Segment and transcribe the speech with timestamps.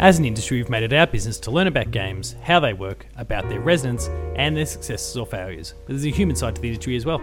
[0.00, 3.06] As an industry, we've made it our business to learn about games, how they work,
[3.16, 5.74] about their residents, and their successes or failures.
[5.86, 7.18] But there's a human side to the industry as well.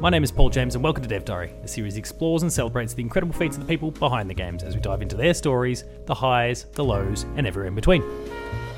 [0.00, 2.52] My name is Paul James, and welcome to Dev Diary, a series that explores and
[2.52, 5.32] celebrates the incredible feats of the people behind the games as we dive into their
[5.32, 8.02] stories, the highs, the lows, and everywhere in between.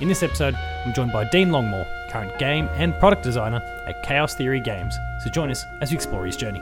[0.03, 0.55] In this episode,
[0.85, 4.95] I'm joined by Dean Longmore, current game and product designer at Chaos Theory Games.
[5.25, 6.61] So join us as we explore his journey.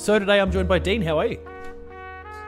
[0.00, 1.02] So today I'm joined by Dean.
[1.02, 1.38] How are you?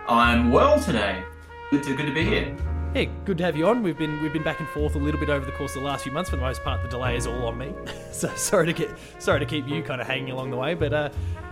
[0.09, 1.23] I'm well today.
[1.71, 2.57] Good to good to be here.
[2.95, 3.83] Yeah, good to have you on.
[3.83, 5.87] We've been we've been back and forth a little bit over the course of the
[5.87, 6.31] last few months.
[6.31, 7.75] For the most part, the delay is all on me.
[8.11, 10.95] so sorry to get sorry to keep you kind of hanging along the way, but
[10.95, 11.11] uh,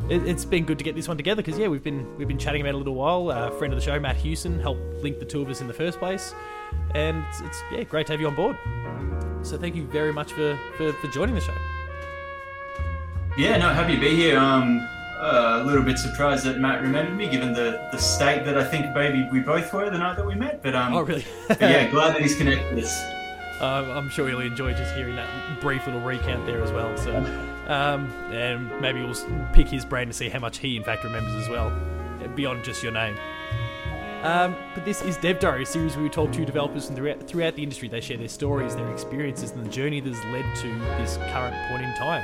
[0.08, 2.38] it, has been good to get this one together because yeah, we've been we've been
[2.38, 3.30] chatting about it a little while.
[3.30, 5.74] Uh, friend of the show, Matt Hewson, helped link the two of us in the
[5.74, 6.34] first place,
[6.94, 8.56] and it's, it's yeah great to have you on board.
[9.42, 11.56] So thank you very much for for, for joining the show.
[13.36, 14.38] Yeah, no, happy to be here.
[14.38, 14.88] Um,
[15.20, 18.94] a little bit surprised that Matt remembered me, given the, the state that I think
[18.94, 20.62] maybe we both were the night that we met.
[20.62, 21.24] But um, oh really?
[21.60, 23.00] yeah, glad that he's connected us.
[23.60, 26.96] Uh, I'm sure he'll enjoy just hearing that brief little recount there as well.
[26.96, 27.16] So,
[27.66, 29.14] um, and maybe we'll
[29.52, 31.70] pick his brain to see how much he in fact remembers as well,
[32.34, 33.16] beyond just your name.
[34.22, 37.26] Um, but this is Dev Diary, a series where we talk to developers from throughout,
[37.26, 37.88] throughout the industry.
[37.88, 41.56] They share their stories, their experiences, and the journey that has led to this current
[41.68, 42.22] point in time.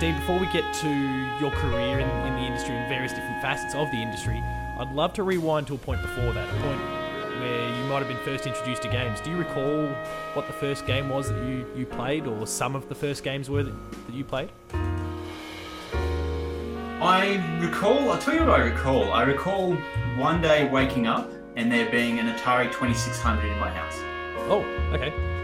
[0.00, 0.88] Dean, before we get to
[1.40, 4.40] your career in, in the industry and various different facets of the industry,
[4.78, 6.80] I'd love to rewind to a point before that, a point
[7.40, 9.20] where you might have been first introduced to games.
[9.20, 9.88] Do you recall
[10.34, 13.50] what the first game was that you, you played, or some of the first games
[13.50, 13.74] were that,
[14.06, 14.50] that you played?
[17.00, 19.12] I recall, I'll tell you what I recall.
[19.12, 19.74] I recall
[20.16, 23.96] one day waking up and there being an Atari 2600 in my house.
[24.48, 24.62] Oh,
[24.92, 25.37] okay.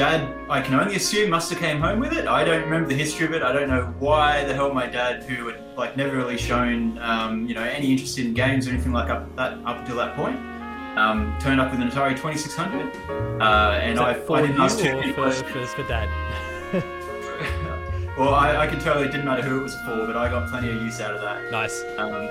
[0.00, 2.26] Dad, I can only assume, must have came home with it.
[2.26, 3.42] I don't remember the history of it.
[3.42, 7.46] I don't know why the hell my dad, who had like never really shown, um,
[7.46, 10.38] you know, any interest in games or anything like up that up until that point,
[10.96, 12.96] um, turned up with an Atari 2600.
[13.42, 16.08] Uh, and I, I didn't ask too many for, for, for dad.
[18.16, 20.48] well, I, I, can tell it didn't matter who it was for, but I got
[20.48, 21.50] plenty of use out of that.
[21.50, 21.84] Nice.
[21.98, 22.26] Um,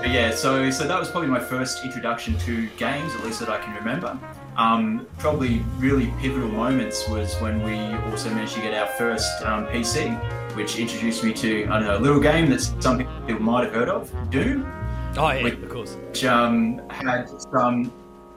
[0.00, 3.50] but yeah, so so that was probably my first introduction to games, at least that
[3.50, 4.18] I can remember.
[4.56, 7.74] Um, probably really pivotal moments was when we
[8.10, 10.16] also managed to get our first um, PC,
[10.56, 13.74] which introduced me to I don't know a little game that some people might have
[13.74, 14.64] heard of, Doom.
[15.18, 15.96] Oh yeah, which, of course.
[15.96, 17.92] Which um, had some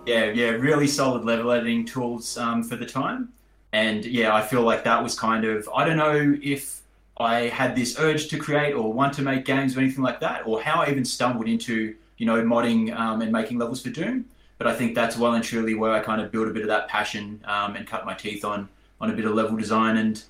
[0.06, 3.30] yeah yeah really solid level editing tools um, for the time,
[3.72, 6.81] and yeah I feel like that was kind of I don't know if
[7.18, 10.46] I had this urge to create or want to make games or anything like that,
[10.46, 14.25] or how I even stumbled into you know modding um, and making levels for Doom
[14.59, 16.68] but I think that's well and truly where I kind of built a bit of
[16.68, 18.70] that passion um, and cut my teeth on
[19.02, 20.22] on a bit of level design and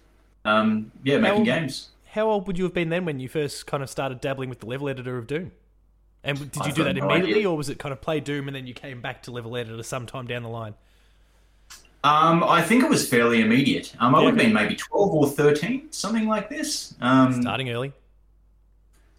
[0.46, 1.90] um, yeah, making old, games.
[2.06, 4.60] How old would you have been then when you first kind of started dabbling with
[4.60, 5.52] the level editor of Doom?
[6.24, 8.68] And did you do that immediately, or was it kind of play Doom and then
[8.68, 10.76] you came back to level editor sometime down the line?
[12.04, 13.94] Um, I think it was fairly immediate.
[14.00, 16.94] Um, I would have been maybe twelve or thirteen, something like this.
[17.02, 17.94] Um, Starting early.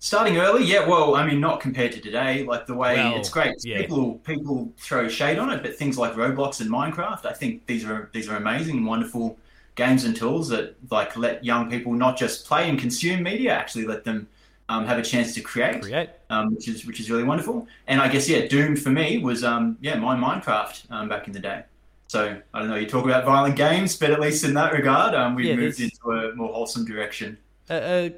[0.03, 0.89] Starting early, yeah.
[0.89, 2.43] Well, I mean, not compared to today.
[2.43, 3.63] Like the way well, it's great.
[3.63, 3.83] Yeah.
[3.83, 7.85] People people throw shade on it, but things like Roblox and Minecraft, I think these
[7.85, 9.39] are these are amazing wonderful
[9.75, 13.87] games and tools that like let young people not just play and consume media, actually
[13.87, 14.27] let them
[14.71, 16.09] um, have a chance to create, create.
[16.31, 17.69] Um, which is which is really wonderful.
[17.87, 21.35] And I guess yeah, Doom for me was um, yeah my Minecraft um, back in
[21.35, 21.65] the day.
[22.07, 22.77] So I don't know.
[22.77, 25.79] You talk about violent games, but at least in that regard, um, we yeah, moved
[25.79, 27.37] into a more wholesome direction.
[27.69, 28.09] Uh, uh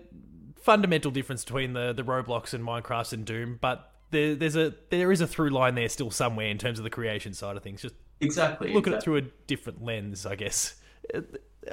[0.62, 5.12] fundamental difference between the the Roblox and Minecraft and Doom, but there, there's a there
[5.12, 7.82] is a through line there still somewhere in terms of the creation side of things.
[7.82, 8.92] Just exactly look exactly.
[8.94, 10.76] at it through a different lens, I guess.
[11.12, 11.20] Uh,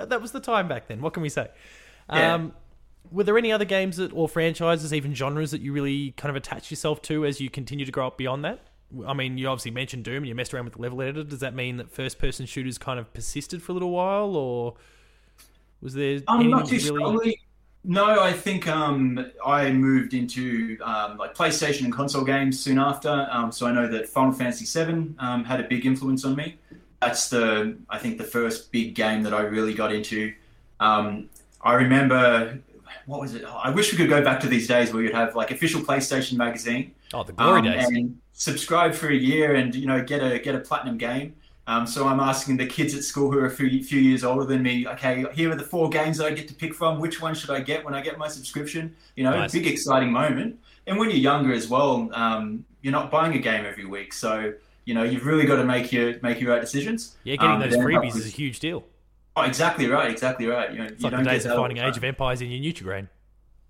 [0.05, 1.01] that was the time back then.
[1.01, 1.47] What can we say?
[2.11, 2.33] Yeah.
[2.33, 2.53] Um,
[3.11, 6.35] were there any other games that, or franchises, even genres that you really kind of
[6.35, 8.59] attached yourself to as you continue to grow up beyond that?
[9.07, 11.23] I mean, you obviously mentioned Doom and you messed around with the level editor.
[11.23, 14.75] Does that mean that first person shooters kind of persisted for a little while, or
[15.81, 16.21] was there?
[16.27, 16.85] I'm not too really...
[16.85, 17.41] strongly.
[17.85, 23.27] No, I think um, I moved into um, like PlayStation and console games soon after.
[23.31, 26.57] Um, so I know that Final Fantasy VII um, had a big influence on me.
[27.01, 30.33] That's the I think the first big game that I really got into.
[30.81, 31.29] Um,
[31.61, 32.59] I remember
[33.05, 33.43] what was it?
[33.45, 36.37] I wish we could go back to these days where you'd have like official PlayStation
[36.37, 36.93] magazine.
[37.13, 37.87] Oh, the glory um, days!
[37.87, 41.35] And subscribe for a year and you know get a get a platinum game.
[41.69, 44.43] Um, so I'm asking the kids at school who are a few, few years older
[44.43, 46.99] than me, okay, here are the four games that I get to pick from.
[46.99, 48.95] Which one should I get when I get my subscription?
[49.15, 49.51] You know, Nice.
[49.51, 50.59] big exciting moment.
[50.87, 54.51] And when you're younger as well, um, you're not buying a game every week, so
[54.85, 57.17] you know you've really got to make your make your right decisions.
[57.23, 58.83] Yeah, getting Um, those freebies is a huge deal.
[59.35, 60.71] Oh, exactly right, exactly right.
[60.71, 63.09] You, know, It's like the days of finding Age of Empires in your Nutrigrain.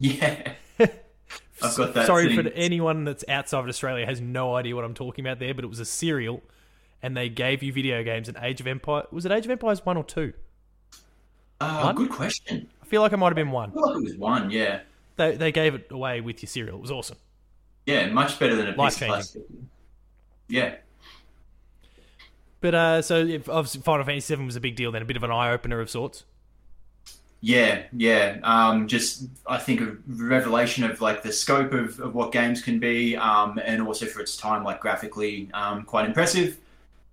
[0.02, 2.08] Yeah, I've got that.
[2.08, 5.40] Sorry sitting- for anyone that's outside of Australia has no idea what I'm talking about
[5.40, 6.42] there, but it was a cereal,
[7.02, 8.28] and they gave you video games.
[8.28, 10.34] And Age of Empire was it Age of Empires one or two?
[11.62, 11.96] Oh, One?
[11.96, 12.70] good question.
[12.82, 13.70] I feel like it might have been one.
[13.72, 14.50] I feel like it was one.
[14.50, 14.80] Yeah,
[15.18, 16.78] They they gave it away with your cereal.
[16.78, 17.18] It was awesome.
[17.86, 19.08] yeah, much better than a piece of Life-changing.
[19.10, 19.42] plastic.
[20.48, 20.76] Yeah.
[22.62, 25.18] But uh, so if obviously Final Fantasy VII was a big deal, then a bit
[25.18, 26.26] of an eye opener of sorts.
[27.42, 28.38] Yeah, yeah.
[28.44, 32.80] Um, just I think a revelation of like the scope of, of what games can
[32.80, 36.58] be, um, and also for its time, like graphically, um, quite impressive.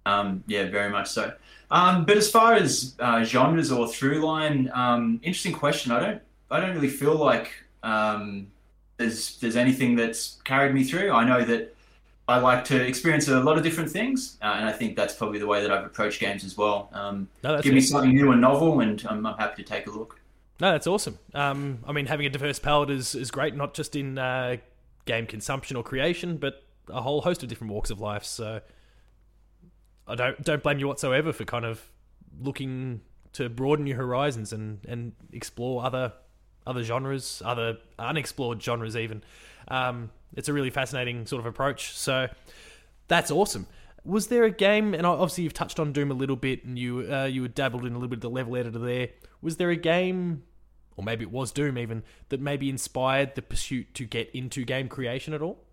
[0.07, 1.33] Um, yeah, very much so.
[1.71, 5.93] Um, but as far as uh, genres or through line, um, interesting question.
[5.93, 7.51] I don't, I don't really feel like
[7.83, 8.47] um,
[8.97, 11.11] there's there's anything that's carried me through.
[11.11, 11.75] I know that
[12.29, 15.39] I like to experience a lot of different things, uh, and I think that's probably
[15.39, 16.89] the way that I've approached games as well.
[16.93, 19.91] Um, No, give me something new and novel, and I'm, I'm happy to take a
[19.91, 20.21] look.
[20.59, 21.19] No, that's awesome.
[21.35, 24.57] Um, I mean, having a diverse palette is, is great, not just in uh,
[25.05, 28.25] game consumption or creation, but a whole host of different walks of life.
[28.25, 28.61] So
[30.09, 31.83] I don't don't blame you whatsoever for kind of
[32.41, 33.01] looking
[33.33, 36.13] to broaden your horizons and, and explore other
[36.67, 39.23] other genres, other unexplored genres even.
[39.69, 41.97] Um, it's a really fascinating sort of approach.
[41.97, 42.29] So
[43.09, 43.67] that's awesome.
[44.05, 47.13] Was there a game, and obviously you've touched on Doom a little bit, and you
[47.13, 49.09] uh, you dabbled in a little bit of the level editor there.
[49.43, 50.45] Was there a game,
[50.97, 54.89] or maybe it was Doom even, that maybe inspired the pursuit to get into game
[54.89, 55.65] creation at all,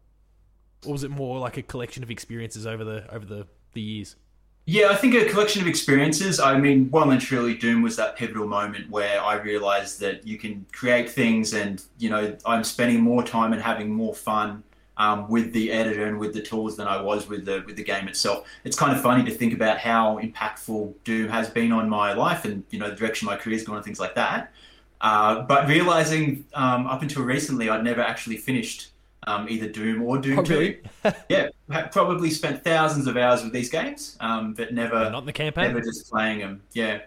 [0.86, 4.16] or was it more like a collection of experiences over the over the, the years?
[4.66, 6.40] Yeah, I think a collection of experiences.
[6.40, 10.38] I mean, well and truly, Doom was that pivotal moment where I realized that you
[10.38, 14.64] can create things, and you know, I'm spending more time and having more fun
[14.96, 17.84] um, with the editor and with the tools than I was with the with the
[17.84, 18.48] game itself.
[18.64, 22.46] It's kind of funny to think about how impactful Doom has been on my life
[22.46, 24.54] and you know the direction my career's gone and things like that.
[25.02, 28.93] Uh, but realizing um, up until recently, I'd never actually finished
[29.28, 30.80] um, either Doom or Doom Oh, really?
[31.04, 31.12] 2.
[31.30, 31.50] yeah,
[31.92, 35.68] probably spent thousands of hours with these games, um, but never Not in the campaign.
[35.68, 36.62] never just playing them.
[36.74, 37.02] Yeah.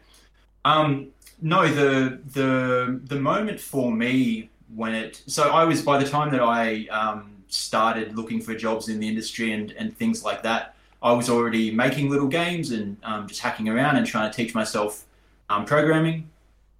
[0.65, 1.09] Um,
[1.41, 6.31] no, the the the moment for me when it so I was by the time
[6.33, 10.75] that I um, started looking for jobs in the industry and and things like that,
[11.03, 14.55] I was already making little games and um, just hacking around and trying to teach
[14.55, 15.05] myself
[15.51, 16.31] um, programming.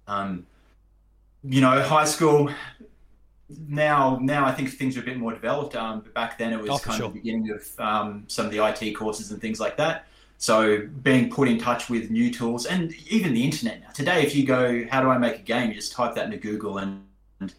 [0.07, 0.45] Um,
[1.43, 2.49] you know, high school.
[3.49, 5.75] Now, now I think things are a bit more developed.
[5.75, 7.05] Um, but back then, it was Oh, kind sure.
[7.07, 10.05] of the beginning of um, some of the IT courses and things like that.
[10.37, 13.89] So being put in touch with new tools and even the internet now.
[13.93, 15.69] Today, if you go, how do I make a game?
[15.69, 17.03] You just type that into Google and,
[17.39, 17.53] and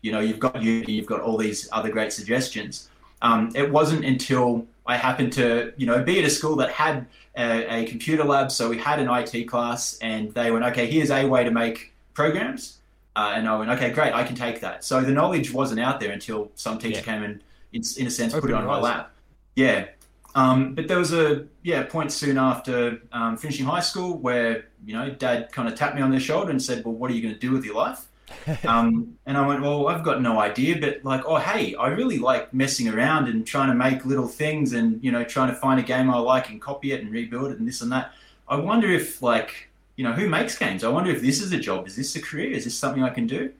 [0.00, 2.88] you know, you've got Unity, you've got all these other great suggestions.
[3.20, 7.06] Um, it wasn't until I happened to, you know, be at a school that had
[7.36, 8.50] a, a computer lab.
[8.50, 11.92] So we had an IT class and they went, okay, here's a way to make
[12.14, 12.78] programs.
[13.14, 14.84] Uh, and I went, okay, great, I can take that.
[14.84, 17.02] So the knowledge wasn't out there until some teacher Yeah.
[17.02, 17.42] came and,
[17.72, 19.12] in, in a sense, Opened put it on my lap.
[19.54, 19.86] Yeah.
[20.34, 24.94] Um, but there was a yeah point soon after um, finishing high school where you
[24.94, 27.20] know dad kind of tapped me on the shoulder and said, "Well, what are you
[27.20, 28.06] going to do with your life?"
[28.66, 32.18] um, and I went, "Well, I've got no idea, but like, oh hey, I really
[32.18, 35.78] like messing around and trying to make little things and you know trying to find
[35.78, 38.12] a game I like and copy it and rebuild it and this and that.
[38.48, 40.84] I wonder if like you know who makes games?
[40.84, 41.86] I wonder if this is a job.
[41.86, 42.50] Is this a career?
[42.50, 43.52] Is this something I can do?"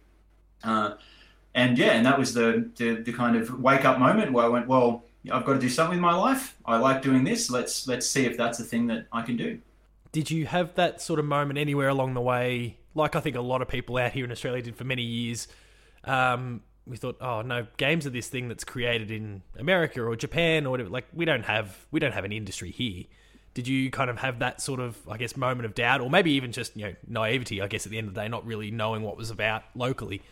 [0.65, 0.95] Uh,
[1.55, 4.49] and yeah, and that was the, the the kind of wake up moment where I
[4.49, 6.57] went, well, I've got to do something with my life.
[6.65, 7.51] I like doing this.
[7.51, 9.61] Let's let's see if that's a thing that I can do.
[10.13, 12.79] Did you have that sort of moment anywhere along the way?
[12.95, 15.49] Like I think a lot of people out here in Australia did for many years.
[16.05, 20.67] Um, we thought, oh no, games are this thing that's created in America or Japan
[20.67, 20.89] or whatever.
[20.89, 23.05] Like we don't have we don't have an industry here.
[23.55, 26.33] Did you kind of have that sort of I guess moment of doubt, or maybe
[26.33, 27.61] even just you know naivety?
[27.61, 30.23] I guess at the end of the day, not really knowing what was about locally.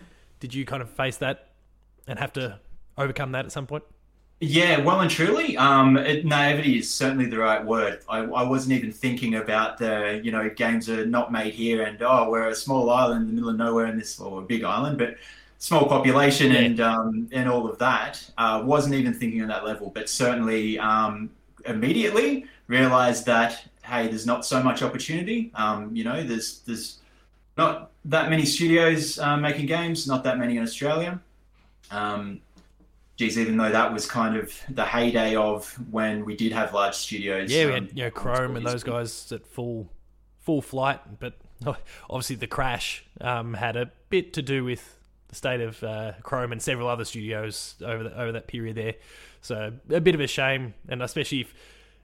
[0.40, 1.48] Did you kind of face that
[2.06, 2.60] and have to
[2.96, 3.84] overcome that at some point?
[4.42, 8.02] Yeah, well and truly, um, it, naivety is certainly the right word.
[8.08, 12.00] I, I wasn't even thinking about the, you know, games are not made here, and
[12.00, 14.64] oh, we're a small island in the middle of nowhere in this, or a big
[14.64, 15.16] island, but
[15.58, 16.60] small population Yeah.
[16.64, 18.30] and um, and all of that.
[18.38, 21.28] Uh, wasn't even thinking on that level, but certainly um,
[21.66, 25.50] immediately realized that hey, there's not so much opportunity.
[25.54, 26.98] Um, you know, there's there's
[27.56, 31.20] not that many studios uh, making games, not that many in Australia.
[31.90, 32.40] Um,
[33.16, 36.94] geez, even though that was kind of the heyday of when we did have large
[36.94, 37.52] studios.
[37.52, 39.88] Yeah, we had um, you know Krome and those guys at full
[40.38, 41.34] full flight, but
[42.08, 44.96] obviously the crash um, had a bit to do with
[45.28, 48.94] the state of uh, Krome and several other studios over the, over that period there.
[49.40, 51.54] So a bit of a shame, and especially if.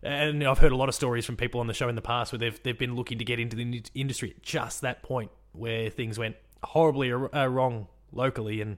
[0.02, 2.30] And I've heard a lot of stories from people on the show in the past
[2.30, 5.88] where they've they've been looking to get into the industry at just that point where
[5.90, 8.76] things went horribly uh, wrong locally, and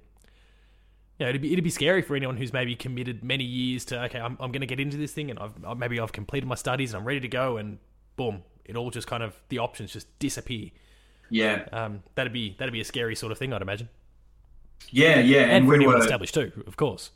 [1.18, 4.02] you know, it'd be it'd be scary for anyone who's maybe committed many years to
[4.04, 6.54] okay, I'm I'm going to get into this thing, and I've maybe I've completed my
[6.54, 7.78] studies and I'm ready to go, and
[8.16, 10.70] boom, it all just kind of the options just disappear.
[11.30, 13.88] Yeah, um, that'd be that'd be a scary sort of thing, I'd imagine.
[14.90, 17.10] Yeah, yeah, and, and for we anyone were, established too, of course.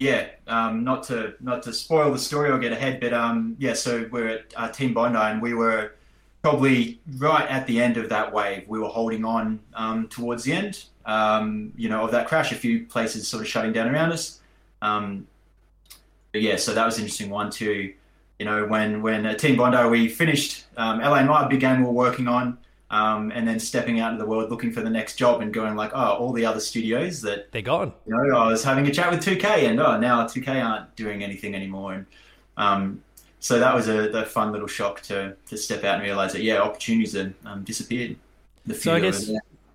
[0.00, 3.74] Yeah, um, not to not to spoil the story or get ahead, but um, yeah,
[3.74, 5.92] so we're at uh, Team Bondi, and we were
[6.40, 8.64] probably right at the end of that wave.
[8.66, 12.50] We were holding on um, towards the end, um, you know, of that crash.
[12.50, 14.40] A few places sort of shutting down around us.
[14.80, 15.26] Um,
[16.32, 17.92] but yeah, so that was an interesting one too.
[18.38, 21.84] You know, when when at Team Bondi we finished um, LA Noire, big game we
[21.84, 22.56] were working on,
[22.90, 25.76] um, and then stepping out into the world looking for the next job and going
[25.76, 27.92] like, oh, all the other studios that they're gone.
[28.06, 31.22] You know, I was having a chat with 2K, and oh, now 2K aren't doing
[31.22, 32.06] anything anymore, and
[32.56, 33.02] um,
[33.38, 36.42] so that was a, a, fun little shock to to step out and realize that
[36.42, 38.16] yeah, opportunities have um, disappeared.
[38.66, 39.30] The so I guess.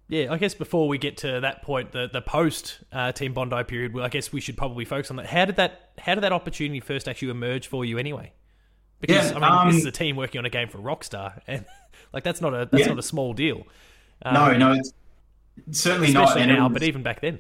[0.08, 3.64] Yeah, I guess before we get to that point, the the post uh, Team Bondi
[3.64, 5.26] period, I guess we should probably focus on that.
[5.26, 8.34] How did that How did that opportunity first actually emerge for you, anyway?
[9.00, 11.42] Because yeah, I mean, um, this is a team working on a game for Rockstar,
[11.48, 11.66] and
[12.16, 12.88] like that's not a that's yeah.
[12.88, 13.68] not a small deal.
[14.24, 14.94] Um, no, no, it's
[15.80, 16.36] certainly not.
[16.38, 17.40] now, but even back then.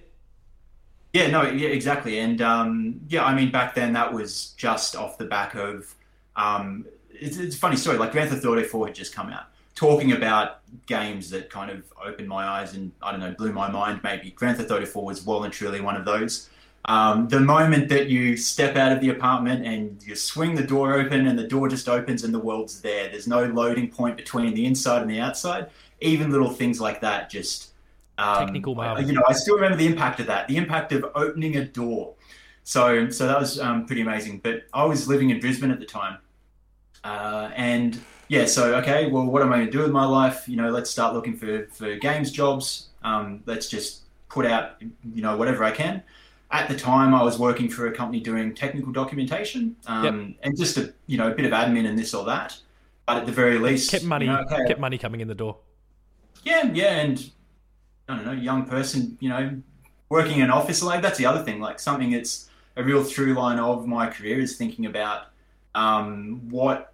[1.13, 5.17] Yeah, no, yeah, exactly, and um, yeah, I mean, back then that was just off
[5.17, 5.95] the back of
[6.35, 7.97] um, it's, it's, a funny story.
[7.97, 11.85] Like Grand Theft Auto 4 had just come out, talking about games that kind of
[12.03, 14.01] opened my eyes and I don't know, blew my mind.
[14.03, 16.49] Maybe Grand Theft Auto 4 was well and truly one of those.
[16.87, 20.93] Um, the moment that you step out of the apartment and you swing the door
[20.93, 23.09] open and the door just opens and the world's there.
[23.09, 25.71] There's no loading point between the inside and the outside.
[26.01, 27.71] Even little things like that just
[28.17, 29.03] um, technical marvel.
[29.03, 30.47] You know, I still remember the impact of that.
[30.47, 32.13] The impact of opening a door.
[32.63, 34.39] So, so that was um, pretty amazing.
[34.39, 36.17] But I was living in Brisbane at the time,
[37.03, 40.47] uh, and yeah, so okay, well, what am I going to do with my life?
[40.47, 42.89] You know, let's start looking for for games jobs.
[43.03, 46.03] Um, let's just put out, you know, whatever I can.
[46.55, 50.37] At the time, I was working for a company doing technical documentation um, yep.
[50.43, 52.57] and just a you know a bit of admin and this or that.
[53.05, 55.35] But at the very least, kept money, you know, okay, kept money coming in the
[55.35, 55.57] door.
[56.43, 57.29] Yeah, yeah, and
[58.07, 59.61] I don't know, young person, you know,
[60.07, 61.59] working in an office like that's the other thing.
[61.59, 65.27] Like something that's a real through line of my career is thinking about
[65.75, 66.93] um, what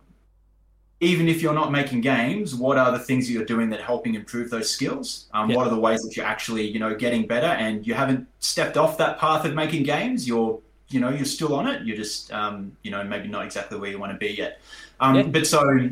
[1.01, 3.84] even if you're not making games, what are the things that you're doing that are
[3.84, 5.25] helping improve those skills?
[5.34, 5.58] Um, yep.
[5.58, 7.48] What are the ways that you're actually, you know, getting better?
[7.48, 10.27] And you haven't stepped off that path of making games.
[10.27, 11.84] You're, you know, you're still on it.
[11.84, 14.62] You're just, um, you know, maybe not exactly where you want to be yet.
[15.00, 15.31] Um, yep.
[15.31, 15.89] But so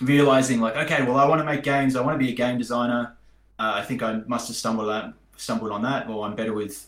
[0.00, 1.96] realizing, like, okay, well, I want to make games.
[1.96, 3.16] I want to be a game designer.
[3.58, 6.86] Uh, I think I must have stumbled on, stumbled on that, or I'm better with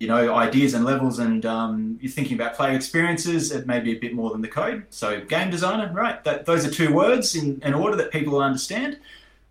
[0.00, 3.92] you know, ideas and levels, and um, you're thinking about player experiences, it may be
[3.92, 4.86] a bit more than the code.
[4.88, 6.24] So, game designer, right?
[6.24, 8.98] That, those are two words in, in order that people will understand.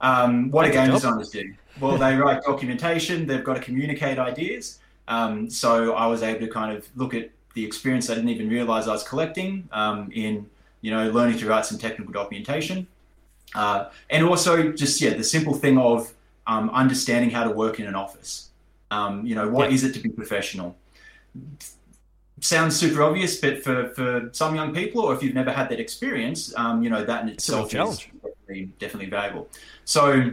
[0.01, 1.53] Um, what do game designers do?
[1.79, 3.27] Well, they write documentation.
[3.27, 4.79] They've got to communicate ideas.
[5.08, 8.50] Um, so, I was able to kind of look at the experience I didn't even
[8.50, 10.50] realize I was collecting um, in,
[10.82, 12.88] you know, learning to write some technical documentation,
[13.53, 16.12] uh, and also just yeah, the simple thing of
[16.48, 18.49] um, understanding how to work in an office.
[18.91, 19.75] Um, you know, what yeah.
[19.75, 20.75] is it to be professional?
[22.41, 25.79] Sounds super obvious, but for, for some young people, or if you've never had that
[25.79, 29.50] experience, um, you know, that in itself is definitely, definitely valuable.
[29.86, 30.31] So,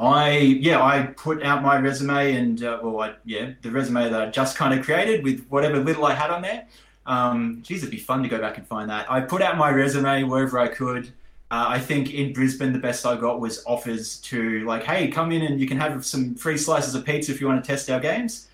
[0.00, 4.20] I yeah I put out my resume and uh, well I, yeah the resume that
[4.20, 6.66] I just kind of created with whatever little I had on there.
[7.06, 9.10] Um, geez, it'd be fun to go back and find that.
[9.10, 11.12] I put out my resume wherever I could.
[11.54, 15.30] Uh, I think in Brisbane, the best I got was offers to like, hey, come
[15.30, 17.88] in and you can have some free slices of pizza if you want to test
[17.90, 18.48] our games.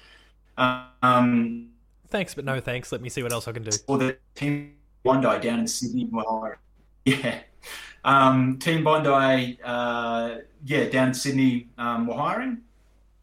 [0.58, 1.70] Um,
[2.08, 2.92] thanks, but no thanks.
[2.92, 3.70] Let me see what else I can do.
[3.86, 6.58] Or the Team Bondi down in Sydney were hiring.
[7.06, 7.38] Yeah.
[8.04, 12.58] Um, Team Bondi, uh, yeah, down in Sydney um, were hiring.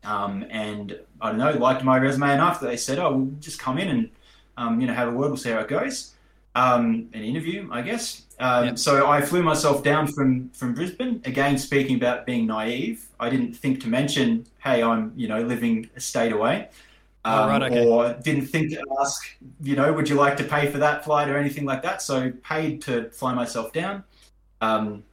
[0.03, 3.59] Um, and I don't know, liked my resume enough that they said, oh, we'll just
[3.59, 4.09] come in and,
[4.57, 6.15] um, you know, have a word, we'll see how it goes.
[6.57, 8.23] Um, an interview, I guess.
[8.39, 8.79] Um, yep.
[8.79, 11.21] So I flew myself down from from Brisbane.
[11.23, 15.87] Again, speaking about being naive, I didn't think to mention, "Hey, I'm you know living
[15.95, 16.69] a state away,"
[17.25, 17.85] um, oh, right, okay.
[17.85, 19.21] or didn't think to ask,
[19.61, 22.01] you know, would you like to pay for that flight or anything like that.
[22.01, 24.03] So paid to fly myself down,
[24.61, 25.03] um,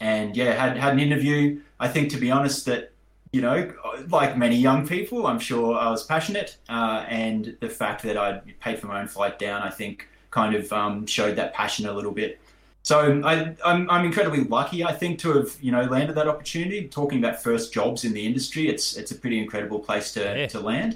[0.00, 1.60] and yeah, had had an interview.
[1.78, 2.92] I think to be honest, that
[3.32, 3.70] you know,
[4.08, 8.40] like many young people, I'm sure I was passionate, uh, and the fact that I
[8.60, 11.92] paid for my own flight down, I think, kind of um, showed that passion a
[11.98, 12.38] little bit.
[12.82, 13.32] So I,
[13.64, 16.86] I'm, I'm incredibly lucky, I think, to have you know landed that opportunity.
[17.00, 20.46] Talking about first jobs in the industry, it's it's a pretty incredible place to, Yeah.
[20.54, 20.92] to land.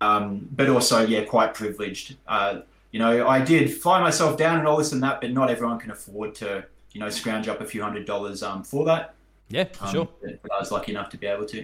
[0.00, 2.16] Um, but also, yeah, quite privileged.
[2.26, 2.60] Uh,
[2.92, 5.78] you know, I did fly myself down and all this and that, but not everyone
[5.78, 9.14] can afford to, you know, scrounge up a few hundred dollars um, for that.
[9.50, 10.08] Yeah, for Um, sure.
[10.42, 11.60] But I was lucky enough to be able to.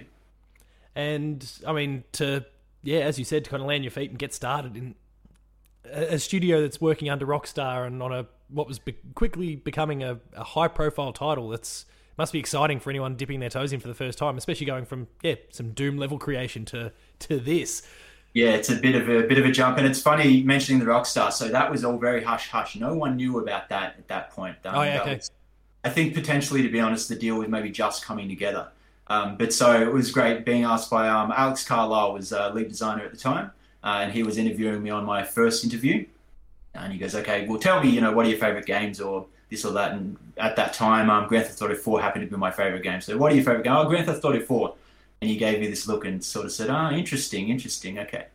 [0.95, 2.45] And I mean, to
[2.83, 4.95] yeah, as you said, to kind of land your feet and get started in
[5.91, 10.19] a, studio that's working under Rockstar and on a what was be- quickly becoming a,
[10.33, 11.49] a high profile title.
[11.49, 11.85] That's
[12.17, 14.85] must be exciting for anyone dipping their toes in for the first time, especially going
[14.85, 17.83] from yeah some Doom level creation to to this.
[18.33, 20.85] Yeah, it's a bit of a bit of a jump, and it's funny mentioning the
[20.85, 21.31] Rockstar.
[21.31, 22.75] So that was all very hush hush.
[22.75, 24.57] No one knew about that at that point.
[24.65, 25.15] Um, Oh, yeah, okay.
[25.15, 25.31] was-
[25.83, 28.69] I think potentially, to be honest, the deal was maybe just coming together.
[29.07, 32.69] Um, but so it was great being asked by um, Alex Carlisle was uh, lead
[32.69, 33.51] designer at the time,
[33.85, 36.05] uh, and he was interviewing me on my first interview.
[36.73, 39.27] And he goes, "Okay, well, tell me, you know, what are your favorite games or
[39.49, 42.37] this or that?" And at that time, um, Grand Theft Auto 4 happened to be
[42.37, 42.99] my favorite game.
[42.99, 43.77] So, what are your favorite games?
[43.79, 44.75] Oh, Grand Theft Auto 4.
[45.21, 48.25] And he gave me this look and sort of said, "Ah, interesting, interesting, okay."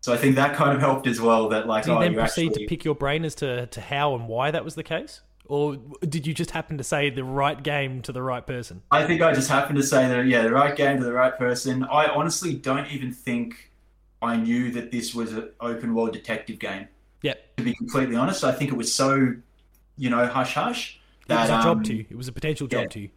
[0.00, 1.48] So I think that kind of helped as well.
[1.48, 3.80] That like, Did you oh, then proceed actually to pick your brain as to, to
[3.80, 5.22] how and why that was the case?
[5.46, 8.82] Or did you just happen to say the right game to the right person?
[8.90, 11.34] I think I just happened to say that, yeah, the right game to the right
[11.38, 11.84] person.
[11.84, 13.70] I honestly don't even think
[14.24, 16.88] I knew that this was an open world detective game.
[17.22, 17.56] Yep.
[17.56, 19.34] To be completely honest, I think it was so,
[19.96, 21.00] you know, hush hush.
[21.28, 22.06] It was a job um, to you.
[22.10, 22.88] It was a potential job yeah.
[22.88, 23.08] to you.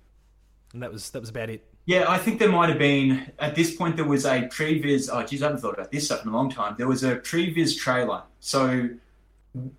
[0.73, 1.65] And that was that was about it.
[1.85, 5.09] Yeah, I think there might have been at this point there was a previous.
[5.09, 6.75] Oh, geez, I haven't thought about this stuff in a long time.
[6.77, 8.89] There was a previous trailer, so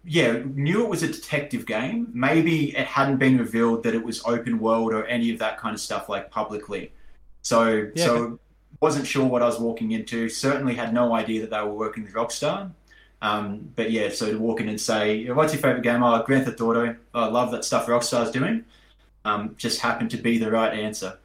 [0.05, 2.09] yeah, knew it was a detective game.
[2.13, 5.75] Maybe it hadn't been revealed that it was open world or any of that kind
[5.75, 6.93] of stuff like publicly.
[7.43, 8.41] So Yeah, so
[8.81, 10.29] wasn't sure what I was walking into.
[10.29, 12.71] Certainly had no idea that they were working with Rockstar.
[13.21, 16.45] Um, but yeah, so to walk in and say, "What's your favorite game?" Oh, Grand
[16.45, 16.97] Theft Auto.
[17.13, 18.65] I love that stuff Rockstar's doing.
[19.25, 21.19] Um, just happened to be the right answer.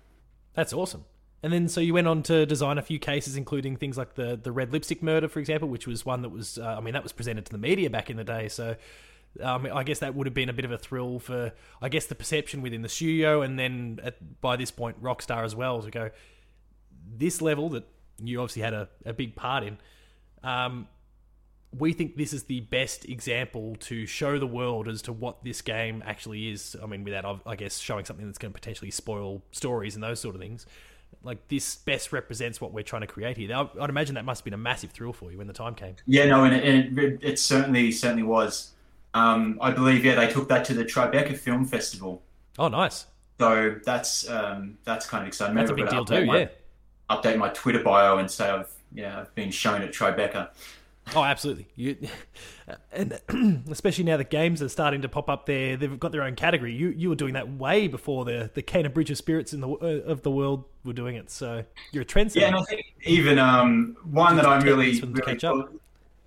[0.54, 1.06] That's awesome.
[1.44, 4.40] And then so you went on to design a few cases, including things like the
[4.42, 7.04] the red lipstick murder, for example, which was one that was uh, I mean that
[7.04, 8.48] was presented to the media back in the day.
[8.48, 8.76] So
[9.42, 12.06] um, I guess that would have been a bit of a thrill for I guess
[12.08, 15.92] the perception within the studio, and then at, by this point Rockstar as well to
[15.92, 16.10] go
[17.18, 17.88] this level that
[18.24, 19.78] you obviously had a, a big part in.
[20.44, 20.88] Um,
[21.78, 25.62] we think this is the best example to show the world as to what this
[25.62, 26.76] game actually is.
[26.82, 30.20] I mean, without, I guess, showing something that's going to potentially spoil stories and those
[30.20, 30.66] sort of things.
[31.24, 33.56] Like, this best represents what we're trying to create here.
[33.56, 35.74] I'd I'd imagine that must have been a massive thrill for you when the time
[35.74, 35.96] came.
[36.06, 38.74] Yeah, no, and it, it, it certainly certainly was.
[39.14, 42.22] Um, I believe yeah, they took that to the Tribeca Film Festival.
[42.60, 43.06] Oh, nice.
[43.40, 45.56] So that's um, that's kind of exciting.
[45.56, 46.48] That's a big deal too, yeah.
[47.10, 50.50] Update my Twitter bio and say I've yeah I've been shown at Tribeca.
[51.16, 51.68] Oh, absolutely.
[51.76, 51.98] You,
[52.92, 53.20] and
[53.70, 56.74] especially now that games are starting to pop up there, they've got their own category.
[56.74, 59.70] You you were doing that way before the the Kena Bridge of Spirits in the
[59.70, 61.30] uh, of the world were doing it.
[61.30, 62.42] So you're a trendsetter.
[62.42, 65.66] Yeah, and I think even um, one that I'm really, this one to really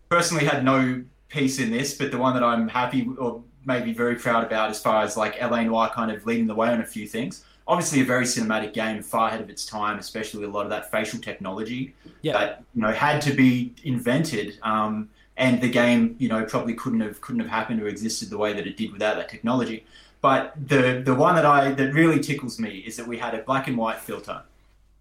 [0.09, 4.15] personally had no piece in this, but the one that I'm happy or maybe very
[4.15, 6.87] proud about as far as like LA Noire kind of leading the way on a
[6.87, 7.45] few things.
[7.69, 10.71] Obviously, a very cinematic game, far ahead of its time, especially with a lot of
[10.71, 12.33] that facial technology Yeah.
[12.35, 14.59] that you know had to be invented.
[14.63, 18.39] Um, and the game, you know, probably couldn't have couldn't have happened or existed the
[18.39, 19.85] way that it did without that technology.
[20.21, 23.43] But the the one that I that really tickles me is that we had a
[23.43, 24.43] black and white filter.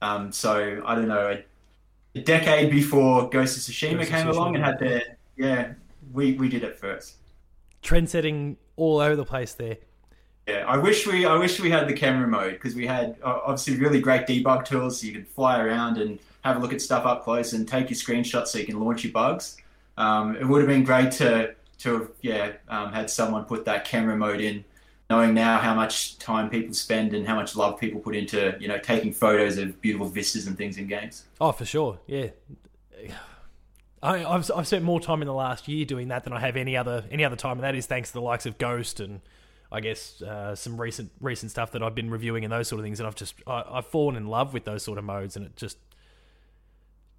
[0.01, 1.45] Um, so I don't know, a,
[2.19, 5.01] a decade before Ghost of Tsushima Ghost of came along and had the
[5.37, 5.73] yeah,
[6.13, 7.15] we we did it first.
[7.81, 9.77] Trend setting all over the place there.
[10.47, 13.39] Yeah, I wish we I wish we had the camera mode because we had uh,
[13.45, 16.81] obviously really great debug tools so you could fly around and have a look at
[16.81, 19.57] stuff up close and take your screenshots so you can launch your bugs.
[19.97, 23.85] Um, it would have been great to to have yeah um, had someone put that
[23.85, 24.63] camera mode in,
[25.09, 28.67] knowing now how much time people spend and how much love people put into you
[28.67, 31.25] know taking photos of beautiful vistas and things in games.
[31.41, 31.97] Oh, for sure.
[32.05, 32.27] Yeah.
[34.03, 36.55] I, I've, I've spent more time in the last year doing that than I have
[36.55, 39.21] any other any other time, and that is thanks to the likes of Ghost and
[39.71, 42.85] I guess uh, some recent recent stuff that I've been reviewing and those sort of
[42.85, 42.99] things.
[42.99, 45.55] And I've just I, I've fallen in love with those sort of modes, and it
[45.55, 45.77] just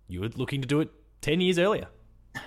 [0.08, 1.88] you were looking to do it ten years earlier.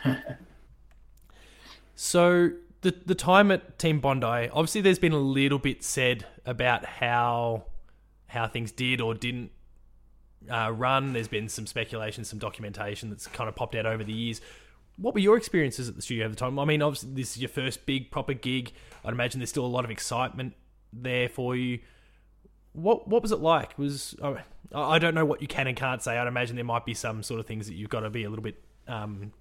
[1.95, 6.85] so the the time at Team Bondi, obviously, there's been a little bit said about
[6.85, 7.65] how
[8.27, 9.51] how things did or didn't
[10.49, 11.13] uh, run.
[11.13, 14.41] There's been some speculation, some documentation that's kind of popped out over the years.
[14.99, 16.59] What were your experiences at the studio at the time?
[16.59, 18.71] I mean, obviously, this is your first big proper gig.
[19.03, 20.53] I'd imagine there's still a lot of excitement
[20.91, 21.79] there for you.
[22.73, 23.77] what what was it like?
[23.77, 24.15] Was
[24.73, 26.17] I don't know what you can and can't say.
[26.17, 28.29] I'd imagine there might be some sort of things that you've got to be a
[28.29, 29.31] little bit um,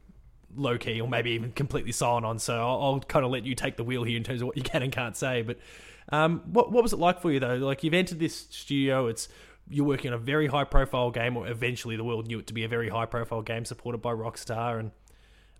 [0.55, 2.39] low key or maybe even completely silent on.
[2.39, 4.57] So I'll, I'll, kind of let you take the wheel here in terms of what
[4.57, 5.43] you can and can't say.
[5.43, 5.59] But
[6.11, 7.57] um, what what was it like for you though?
[7.57, 9.29] Like you've entered this studio, it's
[9.71, 12.55] you're working on a very high profile game, or eventually the world knew it to
[12.55, 14.81] be a very high profile game supported by Rockstar.
[14.81, 14.93] And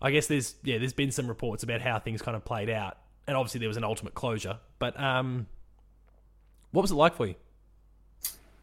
[0.01, 2.99] I guess there's yeah, there's been some reports about how things kind of played out,
[3.27, 4.59] and obviously there was an ultimate closure.
[4.79, 5.47] But um,
[6.71, 7.35] what was it like for you?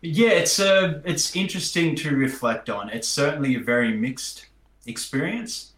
[0.01, 2.89] Yeah, it's uh, it's interesting to reflect on.
[2.89, 4.45] It's certainly a very mixed
[4.85, 5.73] experience.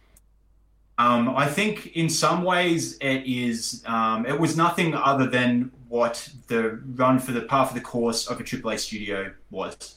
[1.00, 3.84] Um, I think in some ways it is.
[3.86, 8.28] Um, it was nothing other than what the run for the path of the course
[8.28, 9.96] of a AAA studio was.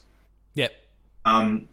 [0.53, 0.71] Yep.
[1.25, 1.67] Um,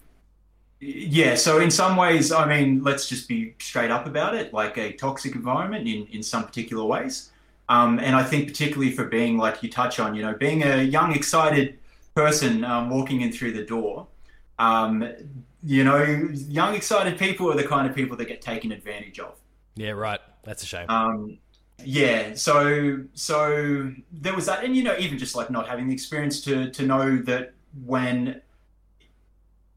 [0.81, 1.35] yeah.
[1.35, 4.53] So in some ways, I mean, let's just be straight up about it.
[4.53, 7.31] Like a toxic environment in in some particular ways.
[7.69, 10.83] Um, and I think particularly for being like you touch on, you know, being a
[10.83, 11.79] young, excited
[12.15, 14.07] person um, walking in through the door.
[14.59, 15.07] Um,
[15.63, 19.39] you know, young, excited people are the kind of people that get taken advantage of.
[19.75, 20.21] Yeah, right.
[20.45, 20.89] That's a shame.
[20.89, 21.39] Um,
[21.85, 25.95] yeah, so so there was that, and you know, even just like not having the
[25.95, 27.53] experience to to know that
[27.85, 28.41] when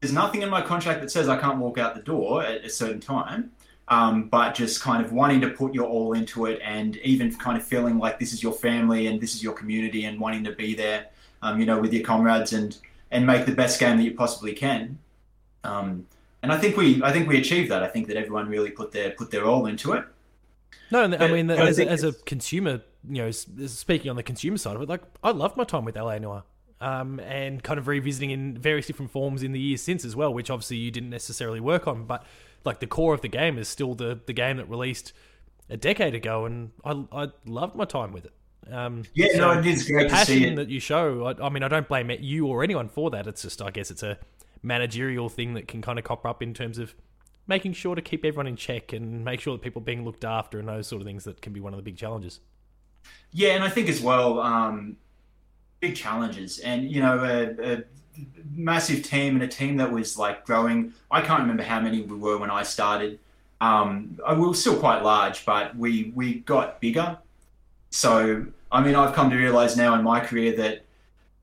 [0.02, 2.68] there's nothing in my contract that says I can't walk out the door at a
[2.68, 3.52] certain time,
[3.86, 7.56] um, but just kind of wanting to put your all into it, and even kind
[7.56, 10.52] of feeling like this is your family and this is your community, and wanting to
[10.52, 11.06] be there,
[11.40, 12.76] um, you know, with your comrades and
[13.12, 14.98] and make the best game that you possibly can.
[15.62, 16.08] Um,
[16.42, 17.84] and I think we, I think we achieved that.
[17.84, 20.04] I think that everyone really put their put their all into it.
[20.90, 24.58] No, but, I mean, as, a, as a consumer, you know, speaking on the consumer
[24.58, 26.42] side of it, like I loved my time with LA Noire.
[26.82, 30.34] Um, and kind of revisiting in various different forms in the years since as well,
[30.34, 32.26] which obviously you didn't necessarily work on, but
[32.64, 35.12] like the core of the game is still the the game that released
[35.70, 38.32] a decade ago, and I I loved my time with it.
[38.70, 41.26] Um, yeah, so no, it is great the passion that you show.
[41.26, 43.26] I, I, mean, I don't blame you or anyone for that.
[43.26, 44.18] It's just, I guess, it's a
[44.62, 46.94] managerial thing that can kind of cop up in terms of
[47.46, 50.24] making sure to keep everyone in check and make sure that people are being looked
[50.24, 52.40] after and those sort of things that can be one of the big challenges.
[53.32, 54.96] Yeah, and I think as well, um,
[55.82, 57.84] big challenges, and you know, a, a,
[58.54, 60.94] massive team and a team that was like growing.
[61.10, 63.18] I can't remember how many we were when I started.
[63.60, 67.18] Um, we were still quite large, but we we got bigger.
[67.90, 70.84] So I mean, I've come to realize now in my career that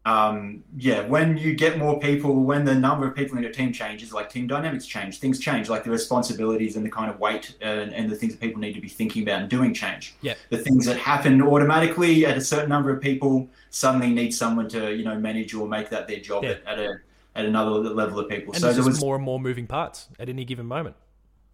[0.06, 3.74] um, yeah, when you get more people, when the number of people in your team
[3.74, 7.56] changes, like team dynamics change, things change, like the responsibilities and the kind of weight
[7.62, 10.16] and, and, the things that people need to be thinking about and doing change.
[10.22, 10.36] Yeah.
[10.50, 14.96] The things that happen automatically at a certain number of people suddenly need someone to,
[14.96, 16.52] you know, manage or make that their job yeah.
[16.52, 17.00] at, at, a
[17.36, 18.54] at another level of people.
[18.54, 20.96] And so there was more and more moving parts at any given moment.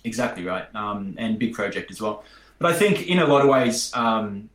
[0.03, 2.23] Exactly right, um, and big project as well.
[2.59, 4.49] But I think in a lot of ways, um,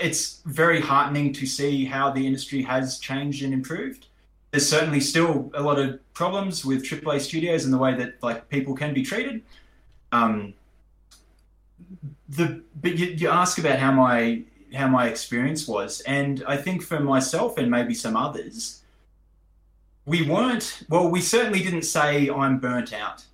[0.00, 4.06] it's very heartening to see how the industry has changed and improved.
[4.50, 8.48] There's certainly still a lot of problems with AAA studios and the way that like
[8.48, 9.42] people can be treated.
[10.12, 10.54] Um,
[12.28, 14.42] the but you, you ask about how my
[14.74, 18.82] how my experience was, and I think for myself and maybe some others,
[20.06, 20.82] we weren't.
[20.88, 23.24] Well, we certainly didn't say I'm burnt out.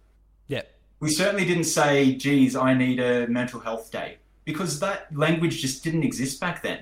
[0.46, 0.62] Yeah.
[1.00, 4.18] We certainly didn't say, "Geez, I need a mental health day."
[4.48, 6.78] Because that language just didn't exist back then.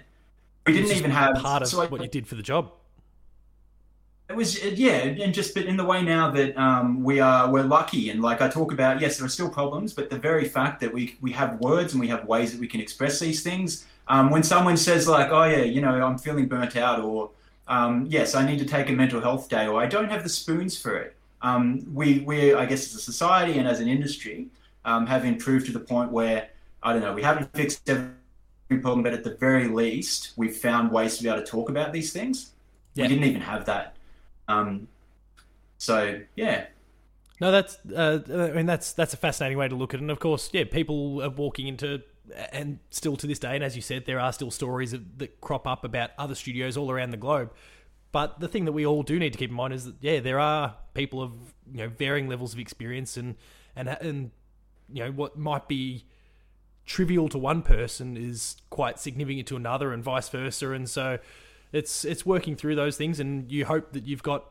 [0.66, 2.70] We didn't even have part of so what you did for the job.
[4.30, 7.64] It was yeah, and just but in the way now that um, we are we're
[7.64, 10.78] lucky and like I talk about, yes, there are still problems, but the very fact
[10.80, 13.84] that we we have words and we have ways that we can express these things.
[14.06, 17.30] Um, when someone says like, oh yeah, you know, I'm feeling burnt out, or
[17.66, 20.28] um, yes, I need to take a mental health day, or I don't have the
[20.28, 21.16] spoons for it.
[21.42, 24.46] Um, we we I guess as a society and as an industry
[24.84, 26.48] um, have improved to the point where
[26.86, 28.12] I don't know, we haven't fixed every
[28.68, 31.92] problem, but at the very least, we've found ways to be able to talk about
[31.92, 32.52] these things.
[32.94, 33.04] Yeah.
[33.04, 33.96] We didn't even have that.
[34.46, 34.86] Um,
[35.78, 36.66] so yeah.
[37.40, 40.02] No, that's uh, I mean that's that's a fascinating way to look at it.
[40.02, 42.02] And of course, yeah, people are walking into
[42.52, 45.66] and still to this day, and as you said, there are still stories that crop
[45.66, 47.52] up about other studios all around the globe.
[48.12, 50.20] But the thing that we all do need to keep in mind is that yeah,
[50.20, 51.32] there are people of
[51.70, 53.34] you know varying levels of experience and
[53.74, 54.30] and and
[54.92, 56.04] you know what might be
[56.86, 60.70] trivial to one person is quite significant to another, and vice versa.
[60.72, 61.18] And so
[61.72, 64.46] it's it's working through those things, and you hope that you've got.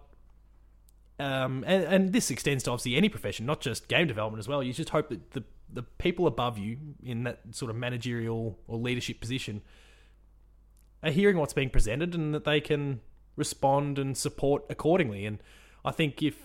[1.18, 4.62] Um, and, and this extends to obviously any profession, not just game development as well.
[4.62, 8.78] You just hope that the the people above you in that sort of managerial or
[8.78, 9.62] leadership position
[11.02, 13.02] are hearing what's being presented and that they can
[13.36, 15.26] respond and support accordingly.
[15.26, 15.40] And
[15.84, 16.36] I think if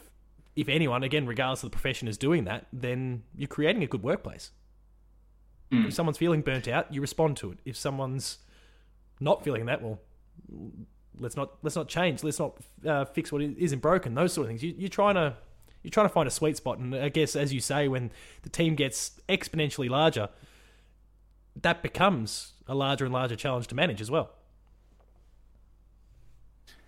[0.57, 4.03] if anyone, again, regardless of the profession, is doing that, then you're creating a good
[4.03, 4.51] workplace.
[5.73, 5.87] Mm.
[5.89, 7.59] If someone's feeling burnt out, you respond to it.
[7.65, 8.39] If someone's
[9.21, 10.01] not feeling that, well,
[11.19, 12.25] let's not let's not change.
[12.25, 12.57] Let's not
[12.87, 14.15] uh, fix what isn't broken.
[14.15, 14.63] Those sort of things.
[14.63, 15.37] You, you're trying to
[15.83, 18.11] you're trying to find a sweet spot, and I guess as you say, when
[18.43, 20.29] the team gets exponentially larger,
[21.61, 24.31] that becomes a larger and larger challenge to manage as well.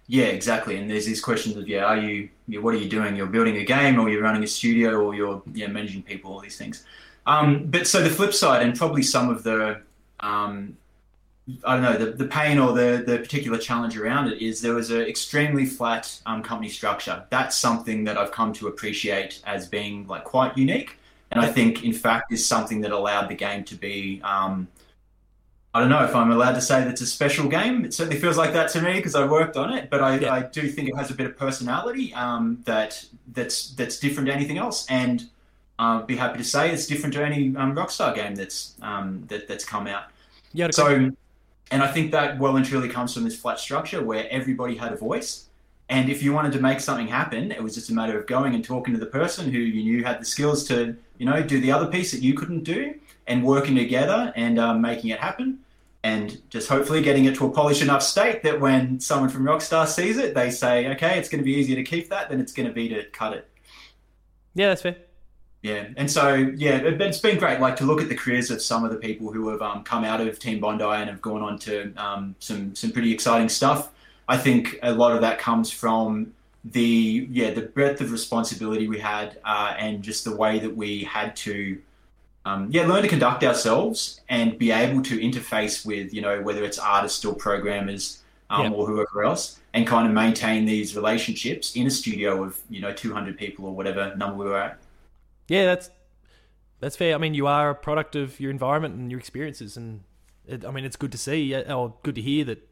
[0.09, 0.77] Yeah, exactly.
[0.77, 2.29] And there's these questions of yeah, are you,
[2.61, 3.17] what are you doing?
[3.17, 6.41] You're building a game, or you're running a studio, or you're yeah managing people, all
[6.41, 6.85] these things.
[7.27, 9.81] Um, but so the flip side, and probably some of the
[10.21, 10.77] um,
[11.65, 14.75] I don't know the, the pain or the the particular challenge around it is there
[14.75, 17.25] was an extremely flat um, company structure.
[17.31, 20.97] That's something that I've come to appreciate as being like quite unique,
[21.31, 24.69] and I think in fact is something that allowed the game to be um,
[25.75, 27.85] I don't know if I'm allowed to say that's a special game.
[27.85, 29.89] It certainly feels like that to me because I worked on it.
[29.89, 30.35] But I, yeah.
[30.35, 34.35] I, do think it has a bit of personality um, that that's that's different to
[34.35, 34.87] anything else.
[34.91, 35.31] And
[35.83, 39.49] I'd be happy to say it's different to any um, Rockstar game that's um, that,
[39.49, 40.05] that's come out.
[40.53, 40.69] Yeah.
[40.71, 41.11] So,
[41.71, 44.93] and I think that well and truly comes from this flat structure where everybody had
[44.93, 45.49] a voice.
[45.89, 48.55] And if you wanted to make something happen, it was just a matter of going
[48.55, 51.61] and talking to the person who you knew had the skills to, you know, do
[51.61, 52.95] the other piece that you couldn't do
[53.27, 55.59] and working together and um, making it happen
[56.05, 59.87] and just hopefully getting it to a polished enough state that when someone from Rockstar
[59.87, 62.53] sees it, they say, okay, it's going to be easier to keep that than it's
[62.53, 63.49] going to be to cut it.
[64.55, 64.97] Yeah, that's fair.
[65.63, 67.61] Yeah, and so yeah, it, has been great.
[67.61, 70.05] Like to look at the careers of some of the people who have um, come
[70.05, 73.91] out of Team Bondi and have gone on to um, some some pretty exciting stuff.
[74.29, 78.99] I think a lot of that comes from the yeah the breadth of responsibility we
[78.99, 81.79] had uh, and just the way that we had to
[82.45, 86.65] um, yeah, learn to conduct ourselves and be able to interface with, you know, whether
[86.65, 88.73] it's artists or programmers um, yep.
[88.73, 92.93] or whoever else, and kind of maintain these relationships in a studio of, you know,
[92.93, 94.79] 200 people or whatever number we were at.
[95.49, 95.91] Yeah, that's
[96.81, 97.15] that's fair.
[97.15, 100.03] I mean, you are a product of your environment and your experiences, and
[100.47, 102.69] it, I mean, it's good to see or good to hear that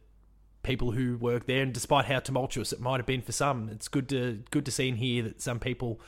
[0.63, 3.89] people who work there, and despite how tumultuous it might have been for some, it's
[3.89, 6.01] good to good to see and hear that some people,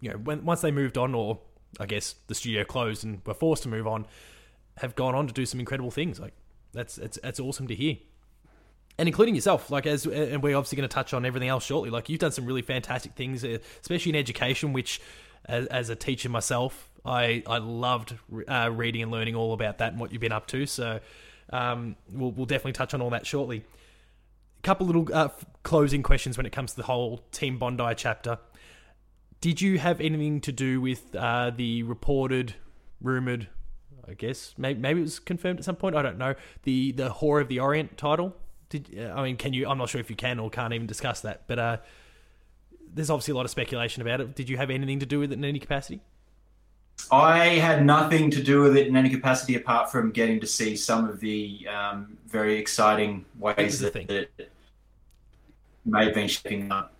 [0.00, 1.40] you know, when once they moved on or
[1.80, 4.06] I guess the studio closed and were forced to move on,
[4.78, 6.20] have gone on to do some incredible things.
[6.20, 6.34] Like
[6.72, 7.96] that's that's that's awesome to hear.
[8.96, 11.90] And including yourself, like as and we're obviously going to touch on everything else shortly.
[11.90, 14.72] Like you've done some really fantastic things, uh, especially in education.
[14.72, 15.00] Which,
[15.46, 18.16] as, as a teacher myself, I I loved
[18.48, 20.66] uh, reading and learning all about that and what you've been up to.
[20.66, 21.00] So
[21.52, 23.64] um, we'll we'll definitely touch on all that shortly.
[24.58, 25.28] A couple little uh,
[25.62, 28.38] closing questions when it comes to the whole Team Bondi chapter.
[29.40, 32.54] Did you have anything to do with uh, the reported,
[33.02, 33.48] rumored?
[34.08, 35.96] I guess maybe, maybe it was confirmed at some point.
[35.96, 38.34] I don't know the the Whore of the Orient title.
[38.70, 39.36] Did I mean?
[39.36, 39.68] Can you?
[39.68, 41.46] I'm not sure if you can or can't even discuss that.
[41.46, 41.76] But uh,
[42.94, 44.34] there's obviously a lot of speculation about it.
[44.34, 46.00] Did you have anything to do with it in any capacity?
[47.10, 50.76] I had nothing to do with it in any capacity apart from getting to see
[50.76, 54.52] some of the um, very exciting ways that, that it
[55.84, 56.94] may have been shaping up.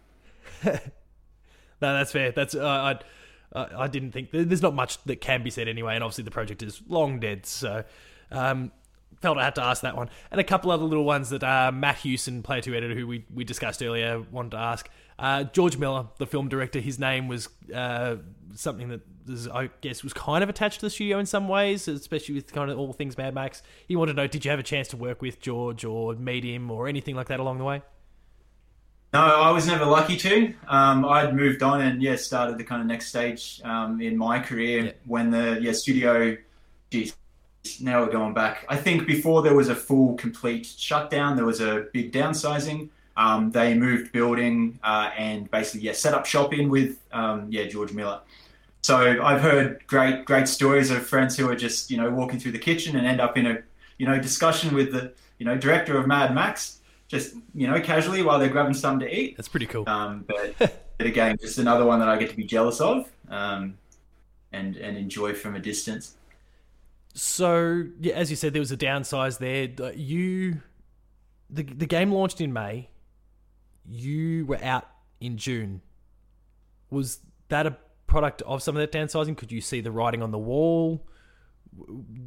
[1.83, 2.33] No, that's fair.
[2.33, 2.97] That's uh,
[3.55, 6.31] I I didn't think there's not much that can be said anyway, and obviously the
[6.31, 7.45] project is long dead.
[7.45, 7.85] So.
[8.31, 8.73] Um,
[9.21, 11.71] felt I had to ask that one, and a couple other little ones that uh,
[11.73, 14.89] Matt Hewson, player two editor, who we, we discussed earlier, wanted to ask.
[15.19, 18.17] Uh, George Miller, the film director, his name was uh,
[18.55, 19.01] something that
[19.53, 22.71] I guess was kind of attached to the studio in some ways, especially with kind
[22.71, 23.63] of all things Mad Max.
[23.87, 26.45] He wanted to know, did you have a chance to work with George or meet
[26.45, 27.83] him or anything like that along the way?
[29.13, 30.53] No, I was never lucky to.
[30.67, 34.41] Um, I'd moved on and yeah, started the kind of next stage um, in my
[34.41, 34.93] career yeah.
[35.07, 36.37] when the yeah studio.
[36.91, 37.15] Geez,
[37.81, 38.67] now we're going back.
[38.69, 42.89] I think before there was a full complete shutdown, there was a big downsizing.
[43.17, 47.65] Um, they moved building uh, and basically yeah set up shop in with um, yeah
[47.67, 48.21] George Miller.
[48.83, 52.53] So I've heard great great stories of friends who are just you know walking through
[52.53, 53.59] the kitchen and end up in a
[53.99, 58.23] you know discussion with the you know director of Mad Max just you know casually
[58.23, 59.37] while they're grabbing something to eat.
[59.37, 59.89] That's pretty cool.
[59.89, 60.55] Um, but,
[60.99, 63.79] but, again, just another one that I get to be jealous of um,
[64.53, 66.17] and and enjoy from a distance.
[67.15, 69.93] So yeah, as you said, there was a downsize there.
[69.93, 70.61] You,
[71.49, 72.89] the the game launched in May.
[73.89, 74.89] You were out
[75.21, 75.83] in June.
[76.91, 79.37] Was that a product of some of that downsizing?
[79.37, 81.07] Could you see the writing on the wall?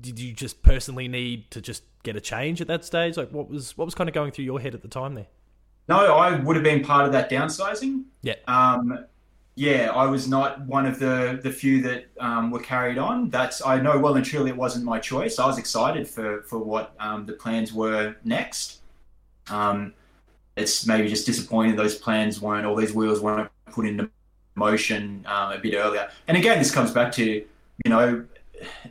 [0.02, 3.18] did you just personally need to just get a change at that stage?
[3.18, 5.28] Like, what was what was kind of going through your head at the time there?
[5.88, 8.04] No, I would have been part of that downsizing.
[8.22, 8.36] Yeah.
[8.48, 9.06] Um,
[9.56, 13.30] yeah, I was not one of the the few that um, were carried on.
[13.30, 15.40] That's I know well and truly it wasn't my choice.
[15.40, 18.82] I was excited for for what um, the plans were next.
[19.50, 19.94] Um,
[20.58, 24.10] it's maybe just disappointing those plans weren't all these wheels weren't put into
[24.56, 26.10] motion um, a bit earlier.
[26.28, 28.26] And again, this comes back to you know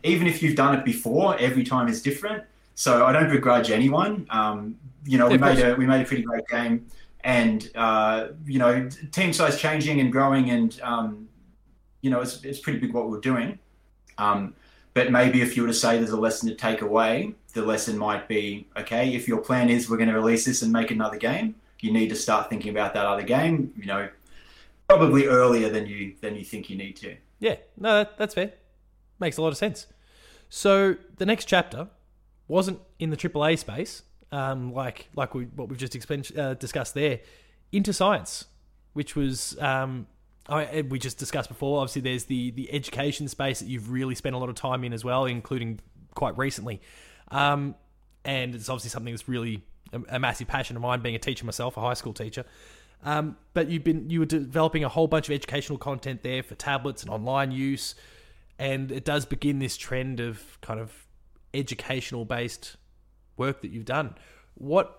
[0.02, 2.44] even if you've done it before, every time is different.
[2.74, 4.26] So I don't begrudge anyone.
[4.30, 6.86] Um, you know, we made a we made a pretty great game,
[7.20, 11.28] and uh, you know, team size changing and growing, and um,
[12.02, 13.58] you know, it's it's pretty big what we're doing.
[14.18, 14.54] Um,
[14.94, 17.98] but maybe if you were to say there's a lesson to take away, the lesson
[17.98, 19.14] might be okay.
[19.14, 22.08] If your plan is we're going to release this and make another game, you need
[22.10, 23.72] to start thinking about that other game.
[23.76, 24.08] You know,
[24.88, 27.16] probably earlier than you than you think you need to.
[27.40, 28.52] Yeah, no, that's fair.
[29.18, 29.86] Makes a lot of sense.
[30.48, 31.88] So the next chapter
[32.46, 35.96] wasn't in the AAA space, um, like like we, what we've just
[36.38, 37.20] uh, discussed there,
[37.72, 38.44] into science,
[38.92, 40.06] which was um,
[40.48, 41.80] I, we just discussed before.
[41.80, 44.92] Obviously, there's the the education space that you've really spent a lot of time in
[44.92, 45.80] as well, including
[46.14, 46.80] quite recently.
[47.30, 47.74] Um,
[48.24, 49.62] and it's obviously something that's really
[49.92, 52.44] a, a massive passion of mine, being a teacher myself, a high school teacher.
[53.04, 56.54] Um, but you've been you were developing a whole bunch of educational content there for
[56.54, 57.94] tablets and online use,
[58.58, 61.06] and it does begin this trend of kind of
[61.54, 62.76] educational based
[63.36, 64.14] work that you've done.
[64.54, 64.98] What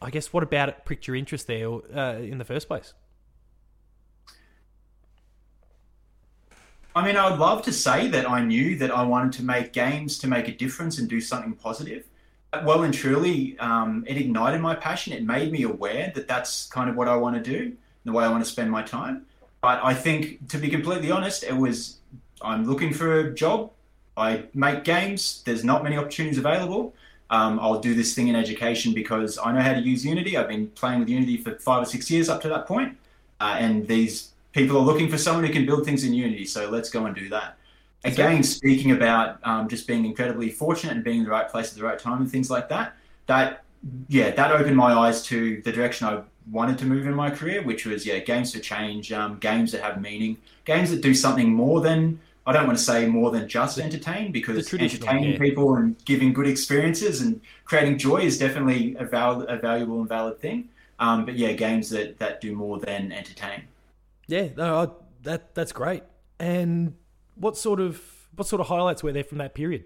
[0.00, 2.94] I guess what about it pricked your interest there uh, in the first place?
[6.94, 9.72] I mean, I would love to say that I knew that I wanted to make
[9.72, 12.04] games to make a difference and do something positive.
[12.50, 15.12] But well and truly, um, it ignited my passion.
[15.12, 18.24] It made me aware that that's kind of what I want to do, the way
[18.24, 19.26] I want to spend my time.
[19.60, 21.98] But I think, to be completely honest, it was
[22.42, 23.70] I'm looking for a job.
[24.16, 25.42] I make games.
[25.44, 26.94] There's not many opportunities available.
[27.28, 30.36] Um, I'll do this thing in education because I know how to use Unity.
[30.36, 32.96] I've been playing with Unity for five or six years up to that point,
[33.38, 36.44] uh, and these people are looking for someone who can build things in Unity.
[36.44, 37.56] So let's go and do that.
[38.04, 41.78] Again, speaking about um, just being incredibly fortunate and being in the right place at
[41.78, 42.94] the right time and things like that.
[43.26, 43.62] That
[44.08, 47.62] yeah, that opened my eyes to the direction I wanted to move in my career,
[47.62, 51.52] which was yeah, games for change, um, games that have meaning, games that do something
[51.52, 55.38] more than I don't want to say more than just entertain because entertaining yeah.
[55.38, 60.08] people and giving good experiences and creating joy is definitely a, val- a valuable and
[60.08, 60.68] valid thing.
[60.98, 63.62] Um, but yeah, games that, that do more than entertain.
[64.30, 64.88] Yeah, no, I,
[65.22, 66.04] that that's great.
[66.38, 66.94] And
[67.34, 68.00] what sort of
[68.36, 69.84] what sort of highlights were there from that period?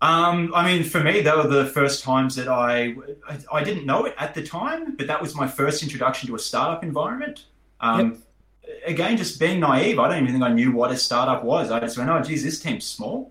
[0.00, 2.94] Um, I mean, for me, they were the first times that I,
[3.28, 6.34] I I didn't know it at the time, but that was my first introduction to
[6.34, 7.44] a startup environment.
[7.80, 8.22] Um,
[8.86, 11.70] Again, just being naive, I don't even think I knew what a startup was.
[11.70, 13.30] I just went, "Oh, geez, this team's small."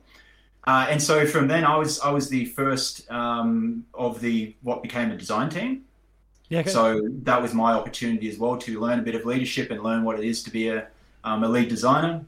[0.65, 4.83] Uh, and so from then, I was I was the first um, of the what
[4.83, 5.85] became a design team.
[6.49, 6.69] Yeah, okay.
[6.71, 10.03] So that was my opportunity as well to learn a bit of leadership and learn
[10.03, 10.87] what it is to be a,
[11.23, 12.25] um, a lead designer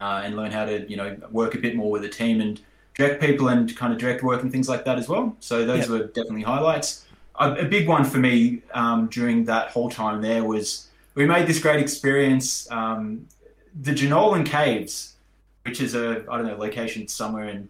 [0.00, 2.60] uh, and learn how to, you know, work a bit more with a team and
[2.94, 5.36] direct people and kind of direct work and things like that as well.
[5.40, 5.88] So those Yep.
[5.88, 7.06] were definitely highlights.
[7.38, 11.46] A, a big one for me um, during that whole time there was we made
[11.48, 13.26] this great experience, um,
[13.82, 15.16] the Jenolan Caves,
[15.64, 17.68] which is a, I don't know, location somewhere in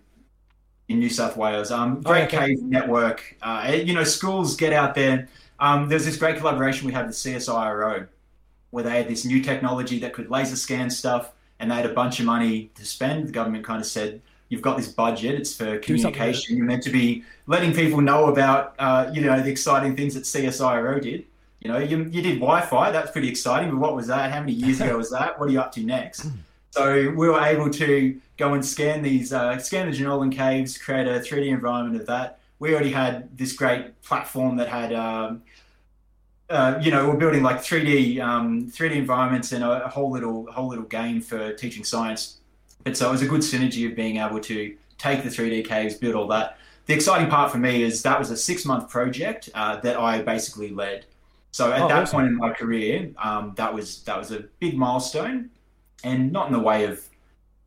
[0.88, 1.70] in New South Wales.
[1.70, 2.38] Um, Oh, great okay.
[2.38, 3.36] cave network.
[3.42, 5.28] Uh, you know, schools get out there.
[5.60, 8.06] Um, there's this great collaboration we had with CSIRO,
[8.70, 11.92] where they had this new technology that could laser scan stuff, and they had a
[11.92, 13.28] bunch of money to spend.
[13.28, 16.56] The government kind of said, "You've got this budget; it's for communication.
[16.56, 20.24] You're meant to be letting people know about, uh, you know, the exciting things that
[20.24, 21.24] CSIRO did.
[21.60, 22.92] You know, you, you did Wi-Fi.
[22.92, 23.70] That's pretty exciting.
[23.70, 24.30] But what was that?
[24.30, 25.40] How many years ago was that?
[25.40, 26.26] What are you up to next?"
[26.70, 31.06] So we were able to go and scan these, uh, scan the Jenolan caves, create
[31.06, 32.37] a 3D environment of that.
[32.58, 35.42] We already had this great platform that had, um,
[36.50, 40.50] uh, you know, we're building like 3D, um, 3D environments and a, a whole little,
[40.50, 42.38] whole little game for teaching science.
[42.84, 45.94] But so it was a good synergy of being able to take the 3D caves,
[45.94, 46.58] build all that.
[46.86, 50.70] The exciting part for me is that was a six-month project uh, that I basically
[50.70, 51.04] led.
[51.50, 52.16] So at Oh, that awesome.
[52.16, 55.50] point in my career, um, that was that was a big milestone
[56.04, 57.02] and not in the way of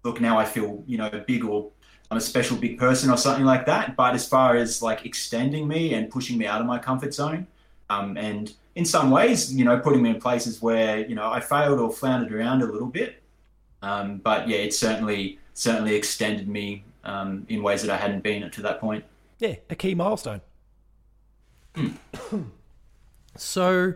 [0.03, 1.71] look now I feel you know big or
[2.11, 3.95] I'm a special big person or something like that.
[3.95, 7.47] But as far as like extending me and pushing me out of my comfort zone
[7.89, 11.39] um, and in some ways you know putting me in places where you know I
[11.39, 13.23] failed or floundered around a little bit.
[13.81, 18.49] Um, but yeah it certainly certainly extended me um, in ways that I hadn't been
[18.51, 19.05] to that point.
[19.39, 20.41] Yeah, a key milestone.
[23.37, 23.93] so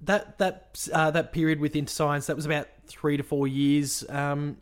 [0.00, 4.58] that that uh, that period within science that was about three to four years, um,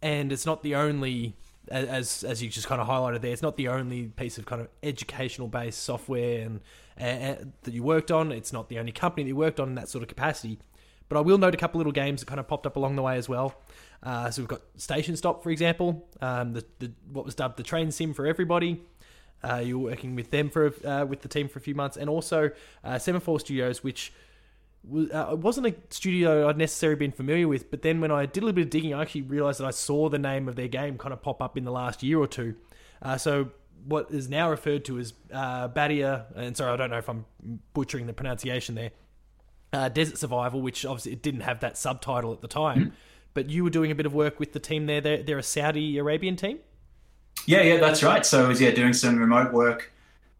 [0.00, 1.34] and it's not the only
[1.68, 3.32] as as you just kind of highlighted there.
[3.32, 6.60] It's not the only piece of kind of educational based software and
[7.00, 8.32] uh, that you worked on.
[8.32, 10.58] It's not the only company that you worked on in that sort of capacity.
[11.08, 13.02] But I will note a couple little games that kind of popped up along the
[13.02, 13.54] way as well.
[14.02, 17.62] Uh, so we've got Station Stop, for example, um, the, the what was dubbed the
[17.62, 18.82] train sim for everybody.
[19.42, 21.96] Uh, you were working with them for uh, with the team for a few months,
[21.96, 22.50] and also
[22.82, 24.12] uh, Semaphore Studios, which
[24.84, 27.70] uh, it wasn't a studio I'd necessarily been familiar with.
[27.70, 29.72] But then when I did a little bit of digging, I actually realized that I
[29.72, 32.26] saw the name of their game kind of pop up in the last year or
[32.26, 32.54] two.
[33.02, 33.50] Uh, so
[33.86, 37.24] what is now referred to as uh, Badiya, and sorry, I don't know if I'm
[37.72, 38.90] butchering the pronunciation there.
[39.72, 42.90] Uh, Desert Survival, which obviously it didn't have that subtitle at the time, mm-hmm.
[43.34, 45.00] but you were doing a bit of work with the team there.
[45.00, 46.58] They're, they're, a Saudi Arabian team.
[47.46, 48.24] Yeah, yeah, that's right.
[48.24, 49.92] So I was yeah doing some remote work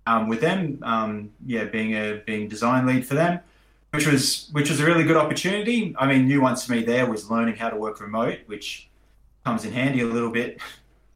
[0.06, 0.78] um, with them.
[0.82, 3.40] Um, yeah, being a being design lead for them,
[3.96, 5.94] which was which was a really good opportunity.
[5.98, 8.88] I mean, new ones for me there was learning how to work remote, which
[9.44, 10.60] comes in handy a little bit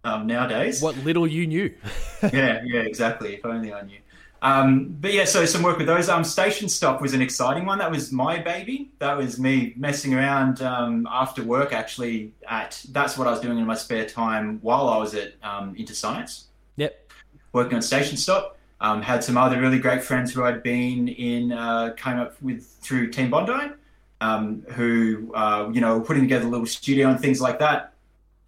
[0.05, 0.81] um, nowadays.
[0.81, 1.74] What little you knew.
[2.22, 3.35] yeah, yeah, exactly.
[3.35, 3.99] If only I knew.
[4.43, 6.09] Um, but yeah, so some work with those.
[6.09, 7.78] Um, Station Stop was an exciting one.
[7.78, 8.91] That was my baby.
[8.99, 11.74] That was me messing around um, after work.
[11.74, 15.35] Actually, at that's what I was doing in my spare time while I was at
[15.43, 16.45] um, Interscience.
[16.76, 17.12] Yep.
[17.53, 18.57] Working on Station Stop.
[18.81, 22.64] Um, had some other really great friends who I'd been in, uh, came up with
[22.81, 23.74] through Team Bondi,
[24.22, 27.93] um, who uh, you know were putting together a little studio and things like that.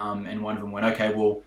[0.00, 1.42] Um, and one of them went, okay, well,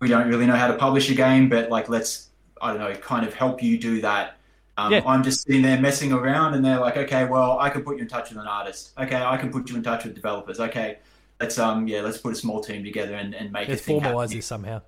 [0.00, 2.92] we don't really know how to publish a game, but like, let's, I don't know,
[2.96, 4.36] kind of help you do that.
[4.78, 5.02] Um, yeah.
[5.06, 8.02] I'm just sitting there messing around, and they're like, okay, well, I can put you
[8.02, 8.92] in touch with an artist.
[8.98, 10.60] Okay, I can put you in touch with developers.
[10.60, 10.98] Okay,
[11.40, 14.32] let's um, yeah, let's put a small team together and, and make let's thing formalize
[14.32, 14.82] this somehow.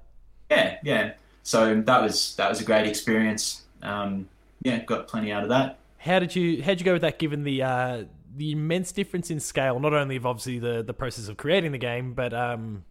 [0.50, 1.12] Yeah, yeah.
[1.42, 3.62] So that was that was a great experience.
[3.82, 4.28] Um,
[4.62, 5.78] yeah, got plenty out of that.
[5.98, 7.18] How did you how did you go with that?
[7.18, 8.04] Given the uh,
[8.36, 11.78] the immense difference in scale, not only of obviously the the process of creating the
[11.78, 12.84] game, but um,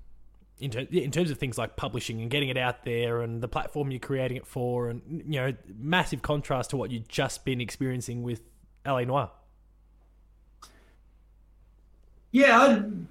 [0.60, 3.48] in, ter- in terms of things like publishing and getting it out there and the
[3.48, 7.62] platform you're creating it for, and you know, massive contrast to what you've just been
[7.62, 8.42] experiencing with
[8.86, 9.32] LA Noire.
[12.32, 13.08] Yeah, I'd...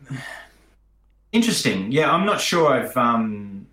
[1.33, 1.93] interesting.
[1.93, 2.97] Yeah, I'm not sure I've.
[2.97, 3.67] Um,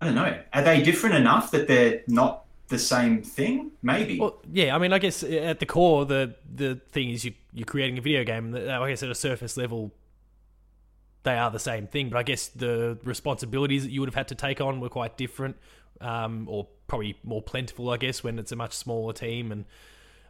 [0.00, 0.38] I don't know.
[0.52, 3.72] Are they different enough that they're not the same thing?
[3.82, 4.18] Maybe.
[4.18, 4.74] Well, yeah.
[4.74, 8.00] I mean, I guess at the core, the the thing is you you're creating a
[8.00, 8.52] video game.
[8.52, 9.92] Like I guess at a surface level,
[11.24, 12.08] they are the same thing.
[12.08, 15.18] But I guess the responsibilities that you would have had to take on were quite
[15.18, 15.56] different,
[16.00, 17.90] um, or probably more plentiful.
[17.90, 19.64] I guess when it's a much smaller team, and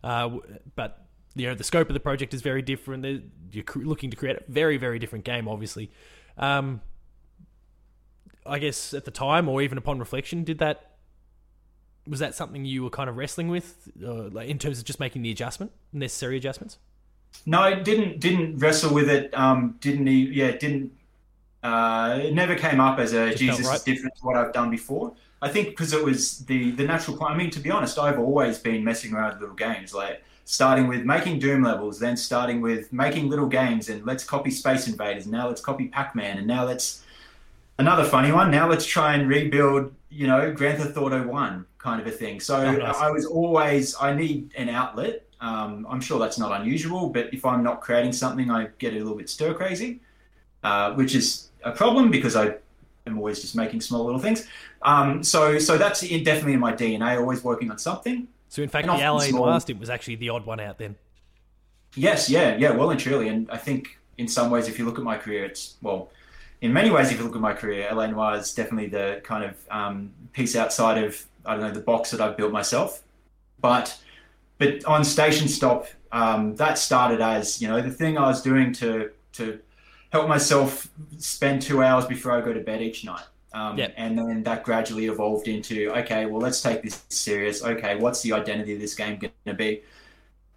[0.02, 0.30] uh,
[0.74, 1.06] but
[1.36, 3.06] you know the scope of the project is very different.
[3.52, 5.92] You're looking to create a very very different game, obviously.
[6.36, 6.80] Um,
[8.50, 10.90] I guess at the time, or even upon reflection, did that
[12.06, 14.98] was that something you were kind of wrestling with, uh, like in terms of just
[14.98, 16.78] making the adjustment, necessary adjustments?
[17.46, 19.32] No, I didn't didn't wrestle with it.
[19.38, 20.24] Um, didn't he?
[20.26, 20.92] yeah, didn't.
[21.62, 23.76] Uh, it never came up as a just Jesus right.
[23.76, 25.14] is different to what I've done before.
[25.40, 27.22] I think because it was the the natural.
[27.22, 30.88] I mean, to be honest, I've always been messing around with little games, like starting
[30.88, 35.26] with making Doom levels, then starting with making little games, and let's copy Space Invaders.
[35.26, 37.04] Now let's copy Pac Man, and now let's
[37.80, 38.50] another funny one.
[38.50, 42.38] Now let's try and rebuild, you know, Grand Theft Auto One kind of a thing.
[42.38, 42.96] So oh, nice.
[42.96, 45.26] I was always I need an outlet.
[45.40, 48.98] Um, I'm sure that's not unusual, but if I'm not creating something, I get a
[48.98, 50.00] little bit stir crazy,
[50.62, 52.56] uh, which is a problem because I
[53.06, 54.46] am always just making small little things.
[54.82, 57.18] Um, so so that's in, definitely in my DNA.
[57.18, 58.28] Always working on something.
[58.50, 59.56] So in fact, the LA small...
[59.56, 60.96] it was actually the odd one out then.
[61.96, 64.98] Yes, yeah, yeah, well and truly, and I think in some ways, if you look
[64.98, 66.10] at my career, it's well
[66.60, 69.44] in many ways, if you look at my career, LA Noire is definitely the kind
[69.44, 73.02] of um, piece outside of I don't know the box that I've built myself.
[73.60, 73.98] But
[74.58, 78.72] but on Station Stop, um, that started as you know the thing I was doing
[78.74, 79.58] to to
[80.12, 80.88] help myself
[81.18, 83.24] spend two hours before I go to bed each night.
[83.52, 83.94] Um, yep.
[83.96, 87.64] And then that gradually evolved into okay, well, let's take this serious.
[87.64, 89.82] Okay, what's the identity of this game going to be?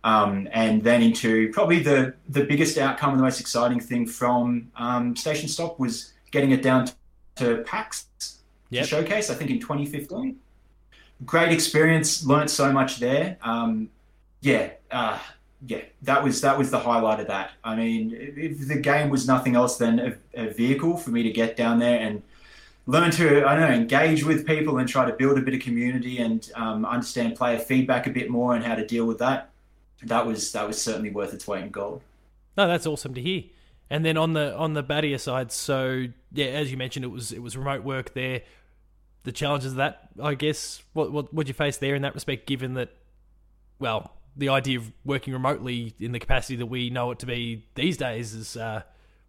[0.04, 4.70] Um, and then into probably the the biggest outcome and the most exciting thing from
[4.76, 6.89] um, Station Stop was getting it down
[7.36, 8.08] to PAX
[8.70, 8.84] yep.
[8.84, 9.30] to showcase.
[9.30, 10.38] I think in 2015.
[11.26, 12.26] Great experience.
[12.26, 13.38] Learned so much there.
[13.41, 13.89] Um,
[14.41, 15.20] yeah, uh,
[15.68, 17.51] yeah, that was that was the highlight of that.
[17.64, 21.32] I mean, if the game was nothing else than a, a vehicle for me to
[21.32, 22.22] get down there and
[22.88, 25.62] learn to I don't know engage with people and try to build a bit of
[25.62, 29.53] community and um, understand player feedback a bit more and how to deal with that
[30.06, 32.01] that was that was certainly worth its weight in gold.
[32.58, 33.43] No, that's awesome to hear.
[33.89, 37.32] And then on the on the Badiya side, so yeah, as you mentioned, it was
[37.32, 38.41] it was remote work there.
[39.24, 42.47] The challenges of that, I guess, what what would you face there in that respect?
[42.47, 42.89] Given that,
[43.80, 47.66] well, the idea of working remotely in the capacity that we know it to be
[47.76, 48.82] these days is, uh,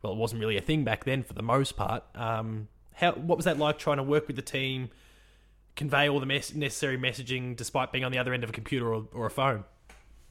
[0.03, 2.05] well, it wasn't really a thing back then for the most part.
[2.14, 4.91] Um, how what was that like trying to work with the team,
[5.77, 8.93] convey all the mes- necessary messaging despite being on the other end of a computer
[8.95, 9.64] or, or a phone?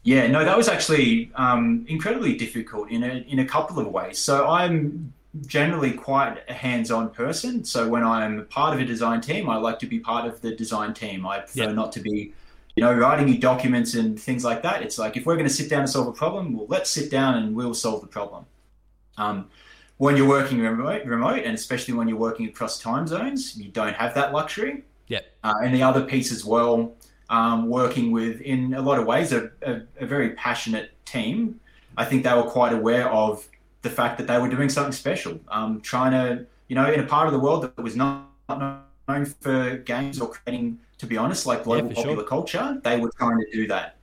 [0.04, 4.20] Yeah, no, that was actually um, incredibly difficult in a in a couple of ways.
[4.20, 5.14] So I'm
[5.48, 7.64] generally quite a hands-on person.
[7.64, 10.54] So when I'm part of a design team, I like to be part of the
[10.56, 11.26] design team.
[11.26, 11.74] I prefer yep.
[11.74, 12.34] not to be,
[12.76, 14.84] you know, writing you documents and things like that.
[14.84, 17.10] It's like if we're going to sit down and solve a problem, well, let's sit
[17.10, 18.46] down and we'll solve the problem.
[19.18, 19.50] Um,
[19.98, 23.96] when you're working remote, remote, and especially when you're working across time zones, you don't
[23.96, 24.84] have that luxury.
[25.08, 25.22] Yeah.
[25.44, 26.94] Uh, and the other piece as well,
[27.30, 31.60] um, working with, in a lot of ways, a, a, a, very passionate team.
[31.98, 33.48] I think they were quite aware of
[33.82, 37.06] the fact that they were doing something special, um, trying to, you know, in a
[37.06, 41.46] part of the world that was not known for games or creating, to be honest,
[41.46, 42.24] like global yeah, popular sure.
[42.26, 43.96] culture, they were trying to do that.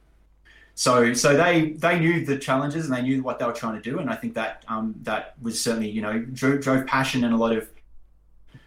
[0.74, 3.82] So, so they they knew the challenges and they knew what they were trying to
[3.82, 7.34] do, and I think that um, that was certainly you know drove, drove passion and
[7.34, 7.68] a lot of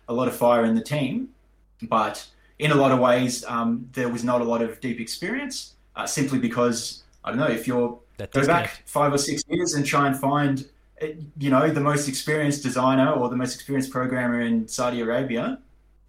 [0.07, 1.29] a lot of fire in the team.
[1.81, 2.27] But
[2.59, 6.05] in a lot of ways, um, there was not a lot of deep experience, uh,
[6.05, 10.07] simply because I don't know if you're go back five or six years and try
[10.07, 10.67] and find
[11.01, 15.59] eh, you know the most experienced designer or the most experienced programmer in Saudi Arabia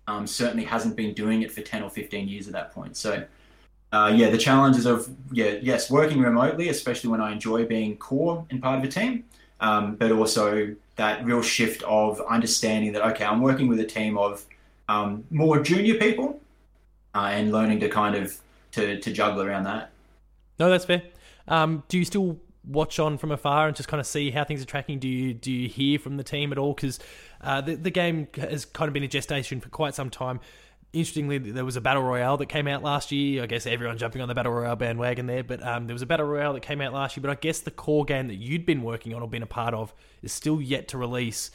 [0.07, 2.97] um, certainly hasn't been doing it for 10 or 15 years at that point.
[2.97, 3.25] So
[3.93, 8.45] uh, yeah, the challenges of yeah, yes, working remotely, especially when I enjoy being core
[8.51, 9.25] and part of a team,
[9.61, 14.19] um, but also that real shift of understanding that okay, I'm working with a team
[14.19, 14.45] of
[14.89, 16.41] um, more junior people,
[17.15, 18.39] uh, and learning to kind of
[18.73, 19.91] to to juggle around that.
[20.59, 21.03] No, that's fair.
[21.49, 24.63] Um, do you still watch on from afar and just kind of see how things
[24.63, 24.99] are tracking?
[24.99, 26.75] Do you do you hear from the team at all?
[26.75, 26.99] Because
[27.41, 30.41] uh, the the game has kind of been a gestation for quite some time
[30.95, 33.43] interestingly, there was a battle royale that came out last year.
[33.43, 36.07] I guess everyone jumping on the battle royale bandwagon there, but um, there was a
[36.07, 37.23] battle royale that came out last year.
[37.23, 39.75] But I guess the core game that you'd been working on or been a part
[39.75, 41.51] of is still yet to release.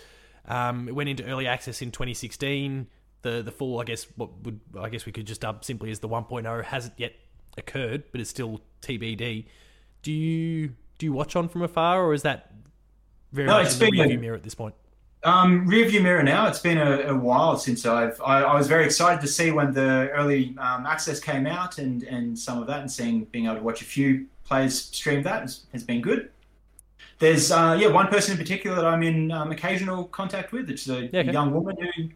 [0.47, 2.87] Um, it went into early access in 2016.
[3.21, 5.99] The the full, I guess, what would I guess we could just dub simply as
[5.99, 7.13] the 1.0 hasn't yet
[7.57, 9.45] occurred, but it's still TBD.
[10.01, 12.51] Do you do you watch on from afar, or is that
[13.31, 14.75] very no, much in the rearview mirror at this point?
[15.23, 16.47] Um, rearview mirror now.
[16.47, 18.21] It's been a, a while since I've.
[18.21, 22.03] I, I, was very excited to see when the early um, access came out and
[22.03, 25.41] and some of that, and seeing being able to watch a few players stream that
[25.41, 26.29] has, has been good.
[27.19, 30.69] There's uh, yeah one person in particular that I'm in um, occasional contact with.
[30.69, 31.33] It's a yeah, okay.
[31.33, 32.09] young woman who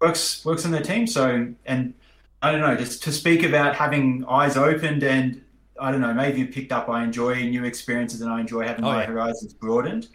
[0.00, 1.06] works works on their team.
[1.06, 1.94] So and
[2.42, 5.42] I don't know, just to speak about having eyes opened and
[5.80, 6.88] I don't know, maybe you picked up.
[6.88, 9.06] I enjoy new experiences and I enjoy having oh, my yeah.
[9.06, 10.08] horizons broadened.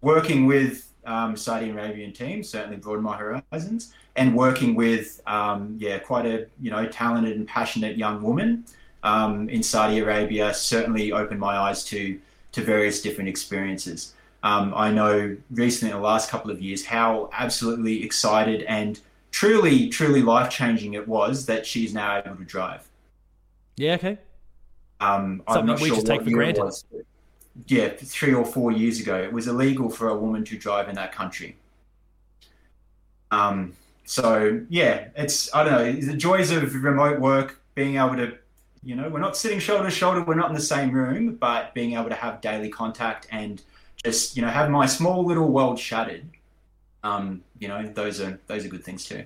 [0.00, 3.92] Working with um, Saudi Arabian team certainly broadened my horizons.
[4.16, 8.64] And working with, um, yeah, quite a you know talented and passionate young woman
[9.02, 12.18] um, in Saudi Arabia certainly opened my eyes to
[12.52, 14.14] to various different experiences.
[14.42, 19.00] Um, I know recently in the last couple of years how absolutely excited and
[19.38, 22.88] truly, truly life changing it was that she's now able to drive.
[23.76, 23.94] Yeah.
[23.94, 24.18] Okay.
[24.98, 26.64] Um, Something I'm not we sure just take for granted.
[26.64, 26.84] Was,
[27.68, 30.96] yeah, three or four years ago, it was illegal for a woman to drive in
[30.96, 31.56] that country.
[33.30, 33.74] Um,
[34.04, 38.36] so yeah, it's I don't know the joys of remote work, being able to,
[38.82, 41.74] you know, we're not sitting shoulder to shoulder, we're not in the same room, but
[41.74, 43.62] being able to have daily contact and
[44.02, 46.24] just you know have my small little world shattered.
[47.02, 49.24] Um, you know, those are those are good things too.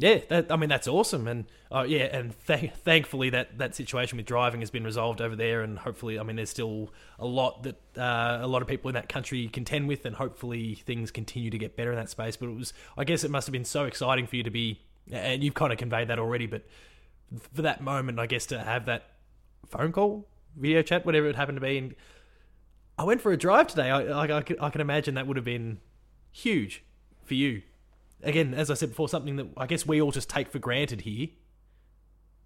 [0.00, 4.16] Yeah, that, I mean that's awesome, and uh, yeah, and th- thankfully that, that situation
[4.16, 7.64] with driving has been resolved over there, and hopefully, I mean, there's still a lot
[7.64, 11.50] that uh, a lot of people in that country contend with, and hopefully things continue
[11.50, 12.36] to get better in that space.
[12.36, 14.80] But it was, I guess, it must have been so exciting for you to be,
[15.10, 16.64] and you've kind of conveyed that already, but
[17.52, 19.10] for that moment, I guess, to have that
[19.66, 21.96] phone call, video chat, whatever it happened to be, and
[22.96, 23.90] I went for a drive today.
[23.90, 25.80] I, I, I, can, I can imagine that would have been
[26.30, 26.84] huge
[27.28, 27.62] for you
[28.22, 31.02] again, as I said before, something that I guess we all just take for granted
[31.02, 31.28] here.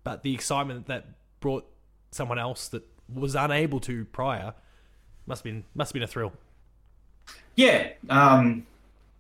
[0.05, 1.07] But the excitement that
[1.41, 1.66] brought
[2.11, 4.55] someone else that was unable to prior
[5.26, 6.33] must have been must have been a thrill.
[7.55, 8.66] Yeah, um,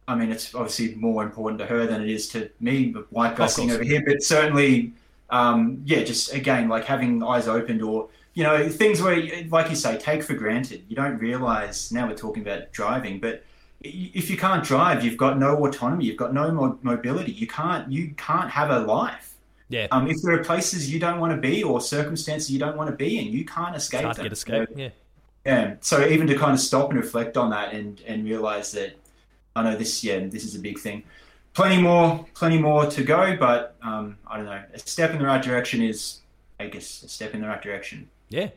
[0.08, 3.48] I mean, it's obviously more important to her than it is to me, white guy
[3.58, 4.02] over here.
[4.04, 4.92] But certainly,
[5.30, 9.16] um, yeah, just again, like having eyes opened or you know things where,
[9.48, 10.84] like you say, take for granted.
[10.88, 13.44] You don't realize now we're talking about driving, but
[13.84, 17.32] if you can't drive, you've got no autonomy, you've got no mobility.
[17.32, 19.34] You can't you can't have a life.
[19.68, 19.86] Yeah.
[19.90, 22.90] Um, if there are places you don't want to be or circumstances you don't want
[22.90, 24.02] to be in, you can't escape.
[24.02, 24.24] Can't them.
[24.24, 24.68] get escape.
[24.68, 24.88] So, yeah.
[25.46, 25.74] Yeah.
[25.80, 28.96] So even to kind of stop and reflect on that and and realize that
[29.56, 31.02] I know this yeah this is a big thing.
[31.54, 34.62] Plenty more, plenty more to go, but um, I don't know.
[34.72, 36.20] A step in the right direction is,
[36.58, 38.08] I guess, a step in the right direction.
[38.30, 38.48] Yeah.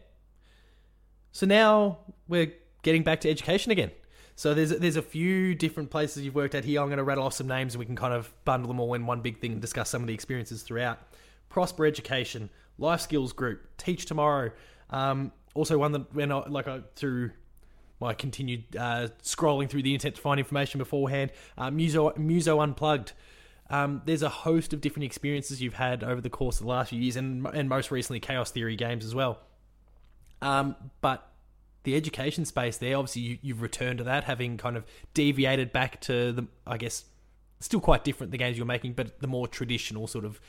[1.34, 1.98] So now
[2.30, 2.54] we're
[2.84, 3.92] getting back to education again.
[4.36, 6.82] So there's there's a few different places you've worked at here.
[6.82, 8.94] I'm going to rattle off some names and we can kind of bundle them all
[8.94, 11.00] in one big thing and discuss some of the experiences throughout.
[11.50, 14.52] Prosper Education, Life Skills Group, Teach Tomorrow.
[14.90, 17.32] Um, also one that when I, like I, through
[18.02, 23.14] my continued uh, scrolling through the internet to find information beforehand, uh, Muso Muso Unplugged.
[23.68, 26.90] Um, there's a host of different experiences you've had over the course of the last
[26.90, 29.40] few years, and and most recently Chaos Theory games as well.
[30.42, 31.32] Um, but
[31.86, 32.98] the education space there.
[32.98, 34.84] Obviously, you, you've returned to that, having kind of
[35.14, 37.06] deviated back to the, I guess,
[37.62, 40.42] still quite different the games you're making, but the more traditional sort of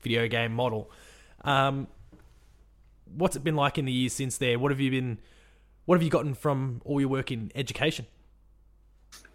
[0.00, 0.90] video game model.
[1.42, 1.88] Um,
[3.16, 4.58] what's it been like in the years since there?
[4.58, 5.18] What have you been?
[5.86, 8.06] What have you gotten from all your work in education?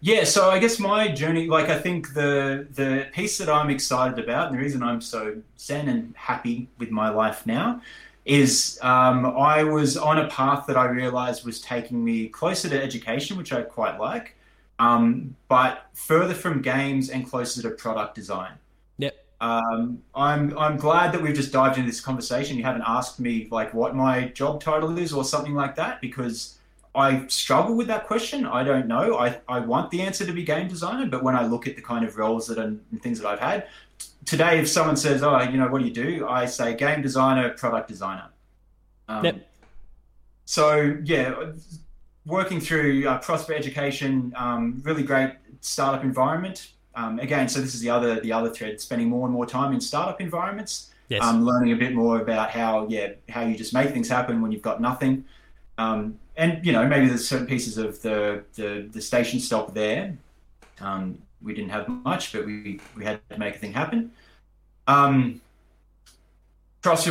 [0.00, 4.22] Yeah, so I guess my journey, like I think the the piece that I'm excited
[4.22, 7.82] about, and the reason I'm so zen and happy with my life now,
[8.30, 12.80] is um, I was on a path that I realized was taking me closer to
[12.80, 14.36] education, which I quite like,
[14.78, 18.52] um, but further from games and closer to product design.
[18.98, 19.16] Yep.
[19.40, 22.56] Um, I'm I'm glad that we've just dived into this conversation.
[22.56, 26.58] You haven't asked me like what my job title is or something like that because
[26.94, 28.46] I struggle with that question.
[28.46, 29.18] I don't know.
[29.18, 31.82] I, I want the answer to be game designer, but when I look at the
[31.82, 33.66] kind of roles that and things that I've had,
[34.24, 37.50] today if someone says, "Oh, you know, what do you do?" I say game designer,
[37.50, 38.28] product designer.
[39.08, 39.50] Um, yep.
[40.44, 41.52] So yeah,
[42.26, 46.72] working through uh, Prosper Education, um, really great startup environment.
[46.94, 49.72] Um, again, so this is the other the other thread, spending more and more time
[49.72, 51.22] in startup environments, Yes.
[51.24, 54.52] um, learning a bit more about how yeah how you just make things happen when
[54.52, 55.24] you've got nothing.
[55.78, 60.16] Um, and you know maybe there's certain pieces of the the, the Station Stop there.
[61.42, 64.12] We didn't have much, but we we had to make a thing happen.
[64.86, 65.40] Um,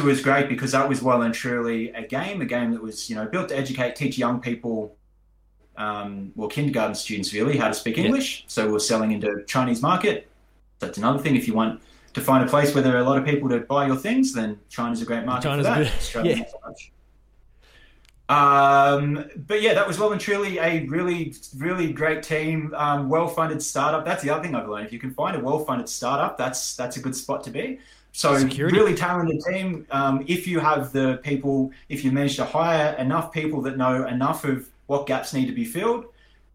[0.03, 3.15] was great because that was well and truly a game, a game that was you
[3.15, 4.95] know built to educate, teach young people,
[5.77, 8.05] um, well kindergarten students really how to speak Yeah.
[8.05, 8.45] English.
[8.47, 10.27] So we we're selling into Chinese market.
[10.79, 11.35] That's another thing.
[11.35, 11.81] If you want
[12.13, 14.33] to find a place where there are a lot of people to buy your things,
[14.33, 15.67] then China's a great market China's
[16.11, 16.23] for that.
[16.23, 16.25] good.
[16.37, 16.43] Yeah.
[18.29, 19.23] Not so much.
[19.29, 23.61] Um, but yeah, that was well and truly a really, really great team, um, well-funded
[23.61, 24.05] startup.
[24.05, 24.85] That's the other thing I've learned.
[24.85, 27.79] If you can find a well-funded startup, that's that's a good spot to be.
[28.11, 28.77] So Security.
[28.77, 29.85] really talented team.
[29.91, 34.07] Um, if you have the people, if you manage to hire enough people that know
[34.07, 36.05] enough of what gaps need to be filled,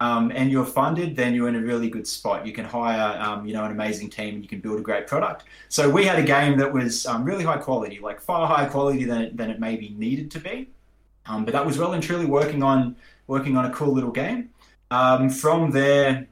[0.01, 2.45] um, and you're funded, then you're in a really good spot.
[2.47, 5.07] You can hire, um, you know, an amazing team, and you can build a great
[5.07, 5.45] product.
[5.69, 9.05] So we had a game that was um, really high quality, like far higher quality
[9.05, 10.69] than it, than it maybe needed to be.
[11.27, 12.97] Um, but that was well and truly working on
[13.27, 14.51] working on a cool little game.
[14.91, 16.27] Um, from there,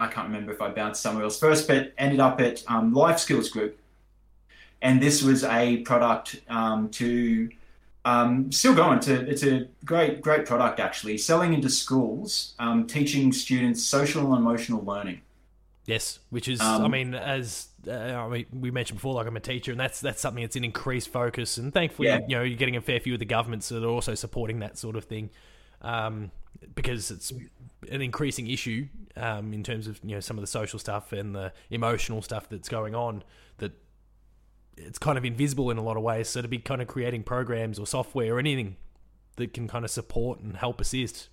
[0.00, 3.18] I can't remember if I bounced somewhere else first, but ended up at um, Life
[3.18, 3.78] Skills Group,
[4.82, 7.50] and this was a product um, to
[8.04, 8.98] um, still going.
[9.08, 14.42] A, it's a great great product actually, selling into schools, um, teaching students social and
[14.42, 15.20] emotional learning.
[15.86, 19.36] Yes, which is, Um, I mean, as uh, I mean, we mentioned before, like I'm
[19.36, 22.20] a teacher, and that's that's something that's in increased focus, and thankfully, Yeah.
[22.26, 24.78] you know, you're getting a fair few of the governments that are also supporting that
[24.78, 25.28] sort of thing,
[25.82, 26.30] um,
[26.74, 27.30] because it's
[27.90, 31.34] an increasing issue um, in terms of you know some of the social stuff and
[31.34, 33.22] the emotional stuff that's going on
[33.58, 33.72] that
[34.78, 36.28] it's kind of invisible in a lot of ways.
[36.28, 38.76] So to be kind of creating programs or software or anything
[39.36, 41.28] that can kind of support and help assist,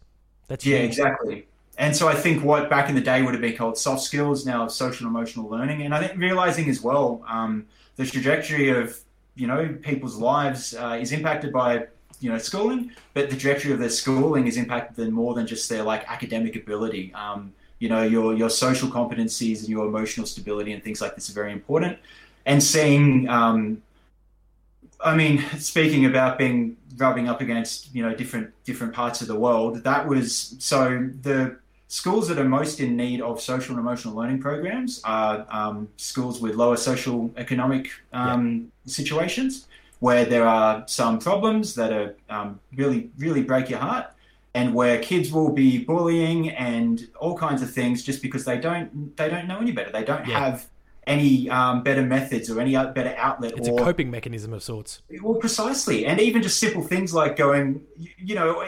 [0.47, 0.89] that's Yeah, huge.
[0.89, 1.47] exactly.
[1.77, 4.45] And so I think what back in the day would have been called soft skills
[4.45, 5.81] now social and emotional learning.
[5.83, 7.65] And I think realizing as well um,
[7.95, 8.99] the trajectory of
[9.35, 11.87] you know people's lives uh, is impacted by
[12.19, 15.83] you know schooling, but the trajectory of their schooling is impacted more than just their
[15.83, 17.13] like academic ability.
[17.13, 21.29] Um, you know your your social competencies and your emotional stability and things like this
[21.29, 21.97] are very important.
[22.45, 23.81] And seeing um,
[25.03, 29.35] I mean, speaking about being rubbing up against you know different different parts of the
[29.35, 31.57] world, that was so the
[31.91, 36.39] schools that are most in need of social and emotional learning programs are um, schools
[36.39, 39.67] with lower social economic um, situations
[39.99, 44.05] where there are some problems that are um, really really break your heart
[44.53, 49.17] and where kids will be bullying and all kinds of things just because they don't
[49.17, 50.39] they don't know any better they don't Yeah.
[50.39, 50.67] have
[51.07, 55.01] any um, better methods or any better outlet It's or a coping mechanism of sorts.
[55.21, 58.63] well, precisely, and even just simple things like going, you, you know,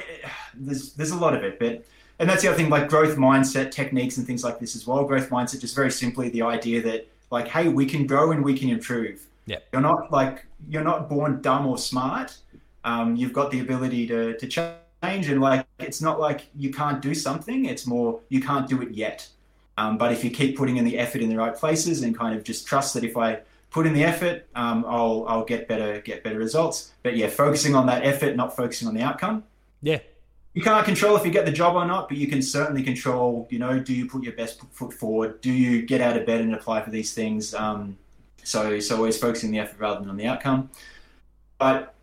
[0.56, 1.86] there's there's a lot of it, but
[2.24, 5.04] and that's the other thing, like growth mindset techniques and things like this as well.
[5.04, 8.58] Growth mindset, just very simply the idea that like, hey, we can grow and we
[8.58, 9.28] can improve.
[9.46, 9.58] Yeah.
[9.74, 12.38] you're not like you're not born dumb or smart.
[12.86, 17.02] Um, you've got the ability to to change, and like it's not like you can't
[17.02, 17.66] do something.
[17.66, 19.28] It's more you can't do it yet.
[19.78, 22.38] Um, but if you keep putting in the effort in the right places and kind
[22.38, 26.00] of just trust that if I put in the effort, um, I'll I'll get better
[26.00, 26.94] get better results.
[27.04, 29.44] But yeah, focusing on that effort, not focusing on the outcome.
[29.82, 30.00] Yeah,
[30.54, 33.48] You can't control if you get the job or not, but you can certainly control.
[33.50, 35.42] You know, do you put your best foot forward?
[35.42, 37.54] Do you get out of bed and apply for these things?
[37.56, 37.98] Um,
[38.44, 40.70] so so always focusing the effort rather than on the outcome.
[41.58, 41.96] But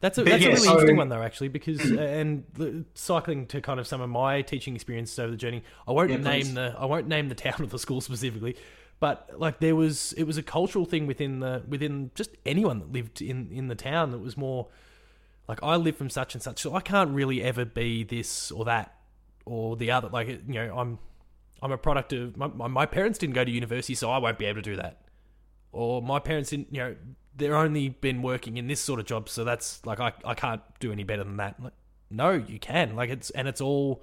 [0.00, 2.84] That's a, But that's yeah, a really so- interesting one though, actually, because uh, and
[2.94, 5.64] cycling to kind of some of my teaching experiences over the journey.
[5.88, 6.46] I won't Yeah, please.
[6.46, 8.54] name the I won't name the town or the school specifically,
[9.00, 12.92] but like there was it was a cultural thing within the within just anyone that
[12.92, 14.68] lived in in the town that was more
[15.48, 18.66] like I live from such and such, so I can't really ever be this or
[18.66, 18.94] that
[19.46, 20.08] or the other.
[20.08, 20.98] Like you know, I'm
[21.62, 24.44] I'm a product of my, my parents didn't go to university, so I won't be
[24.44, 25.00] able to do that.
[25.72, 26.96] Or my parents didn't, you know,
[27.34, 30.62] they're only been working in this sort of job, so that's like I, I can't
[30.80, 31.60] do any better than that.
[31.62, 31.72] Like,
[32.10, 32.94] no, you can.
[32.94, 34.02] Like it's and it's all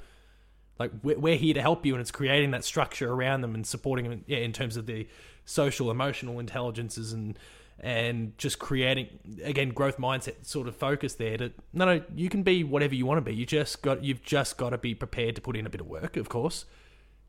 [0.80, 3.66] like we're, we're here to help you, and it's creating that structure around them and
[3.66, 4.24] supporting them.
[4.26, 5.08] Yeah, in terms of the
[5.46, 7.38] social, emotional intelligences and
[7.80, 9.08] and just creating
[9.44, 11.38] again growth mindset sort of focus there.
[11.38, 13.36] To no, no, you can be whatever you want to be.
[13.36, 15.88] You just got you've just got to be prepared to put in a bit of
[15.88, 16.66] work, of course,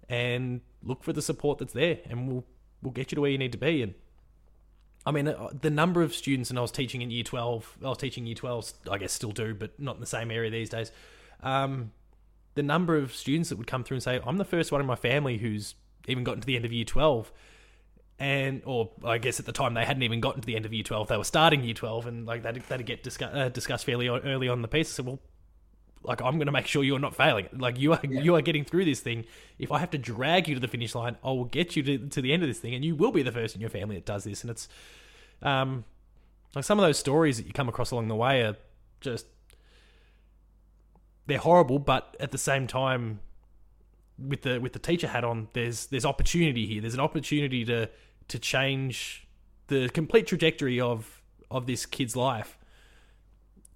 [0.09, 2.45] and look for the support that's there, and we'll
[2.83, 3.83] we'll get you to where you need to be.
[3.83, 3.95] And
[5.05, 7.89] I mean, uh, the number of students, and I was teaching in year 12, I
[7.89, 10.69] was teaching year 12, I guess still do, but not in the same area these
[10.69, 10.91] days.
[11.43, 11.93] Um,
[12.55, 14.87] the number of students that would come through and say, I'm the first one in
[14.87, 15.77] my family who's
[16.09, 17.31] even gotten to the end of year 12.
[18.19, 20.73] And, or I guess at the time they hadn't even gotten to the end of
[20.73, 23.85] year 12, they were starting year 12, and like that'd, that'd get discuss, uh, discussed
[23.85, 24.95] fairly early on the piece.
[24.95, 25.21] I said, well,
[26.03, 27.49] like I'm going to make sure you're not failing.
[27.53, 28.21] Like you are, yeah.
[28.21, 29.25] you are getting through this thing.
[29.59, 31.99] If I have to drag you to the finish line, I will get you to,
[32.09, 33.97] to the end of this thing, and you will be the first in your family
[33.97, 34.43] that does this.
[34.43, 34.69] And it's,
[35.43, 35.85] um,
[36.55, 38.57] like some of those stories that you come across along the way are
[39.01, 39.27] just
[41.27, 43.21] they're horrible, but at the same time,
[44.19, 46.81] with the with the teacher hat on, there's there's opportunity here.
[46.81, 47.89] There's an opportunity to
[48.29, 49.27] to change
[49.69, 52.59] the complete trajectory of of this kid's life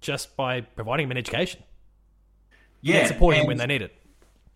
[0.01, 1.63] just by providing them an education.
[2.81, 3.95] Yeah, and supporting and, them when they need it.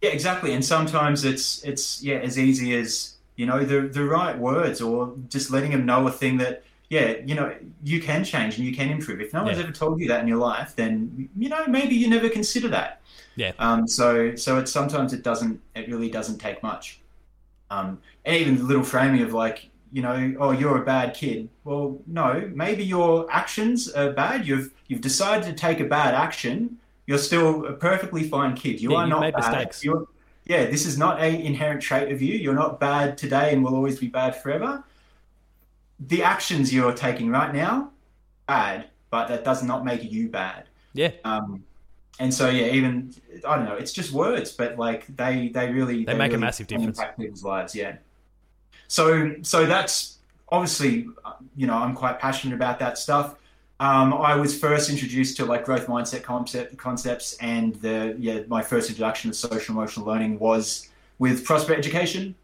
[0.01, 0.53] Yeah, exactly.
[0.53, 5.15] And sometimes it's it's yeah as easy as you know the the right words or
[5.29, 8.75] just letting them know a thing that yeah, you know, you can change and you
[8.75, 9.19] can improve.
[9.19, 12.09] If no one's ever told you that in your life, then you know maybe you
[12.09, 13.01] never consider that.
[13.35, 13.53] Yeah.
[13.59, 13.87] Um.
[13.87, 17.01] So so it's sometimes it doesn't it really doesn't take much.
[17.71, 17.99] Um.
[18.23, 21.49] And even the little framing of like you know oh you're a bad kid.
[21.63, 24.47] Well no maybe your actions are bad.
[24.47, 26.77] You've you've decided to take a bad action.
[27.07, 28.79] You're still a perfectly fine kid.
[28.79, 29.75] You yeah, are not bad.
[30.47, 32.35] Yeah, this is not a inherent trait of you.
[32.35, 34.83] You're not bad today and will always be bad forever
[35.99, 37.91] the actions you're taking right now,
[38.47, 40.65] bad, but that does not make you bad.
[40.93, 41.11] Yeah.
[41.23, 41.63] Um,
[42.19, 43.13] and so yeah, even
[43.45, 46.35] I don't know, it's just words, but like they they really they, they make really
[46.35, 46.97] a massive difference.
[46.97, 47.97] Impact people's lives, yeah.
[48.87, 50.17] So so that's
[50.49, 51.07] obviously
[51.55, 53.35] you know I'm quite passionate about that stuff.
[53.81, 58.61] Um, I was first introduced to like growth mindset concept concepts, and the yeah my
[58.61, 60.89] first introduction to social emotional learning was
[61.19, 62.35] with Prosper Education.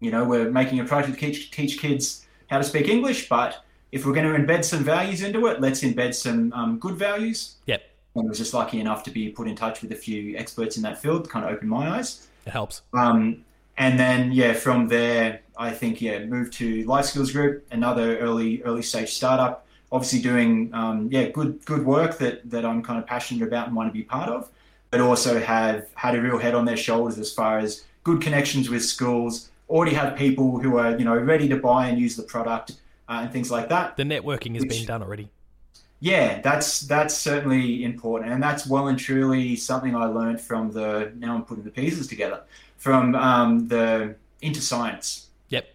[0.00, 3.64] You know, we're making a project to teach, teach kids how to speak English, but
[3.92, 7.56] if we're going to embed some values into it, let's embed some um, good values.
[7.66, 7.82] Yep.
[8.14, 10.76] And I was just lucky enough to be put in touch with a few experts
[10.76, 12.28] in that field, kind of opened my eyes.
[12.46, 12.82] It helps.
[12.92, 13.44] Um,
[13.78, 18.62] and then yeah, from there, I think yeah, moved to Life Skills Group, another early
[18.64, 19.66] early stage startup.
[19.90, 23.76] Obviously doing um, yeah good good work that that I'm kind of passionate about and
[23.76, 24.50] want to be part of,
[24.90, 28.68] but also have had a real head on their shoulders as far as good connections
[28.68, 32.22] with schools, already have people who are you know ready to buy and use the
[32.22, 32.72] product
[33.08, 33.96] uh, and things like that.
[33.96, 35.28] The networking has which, been done already.
[36.00, 41.12] Yeah, that's that's certainly important, and that's well and truly something I learned from the.
[41.16, 42.42] Now I'm putting the pieces together
[42.76, 45.26] from um, the Interscience.
[45.50, 45.66] Yep.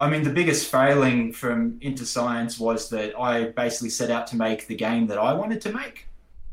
[0.00, 4.66] I mean, the biggest failing from Interscience was that I basically set out to make
[4.66, 6.06] the game that I wanted to make.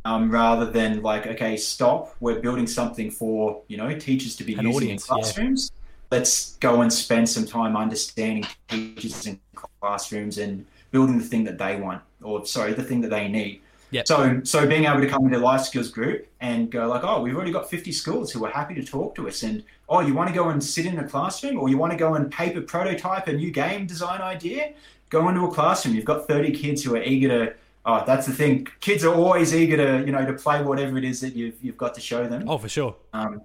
[0.05, 2.15] Um, rather than like, okay, stop.
[2.19, 5.71] We're building something for you know teachers to be An using audience, in classrooms.
[5.73, 5.81] Yeah
[6.11, 9.39] let's go and spend some time understanding teachers in
[9.79, 13.61] classrooms and building the thing that they want, or sorry, the thing that they need.
[13.91, 14.07] Yep.
[14.07, 17.35] So, so being able to come into life skills group and go like, oh, we've
[17.35, 20.29] already got 50 schools who are happy to talk to us, and oh, you want
[20.29, 23.27] to go and sit in a classroom, or you want to go and paper prototype
[23.27, 24.73] a new game design idea,
[25.09, 25.95] go into a classroom.
[25.95, 27.53] You've got 30 kids who are eager to.
[27.87, 28.67] Oh, that's the thing.
[28.79, 31.77] Kids are always eager to, you know, to play whatever it is that you've you've
[31.77, 32.49] got to show them.
[32.49, 32.95] Oh, for sure.
[33.13, 33.41] Um,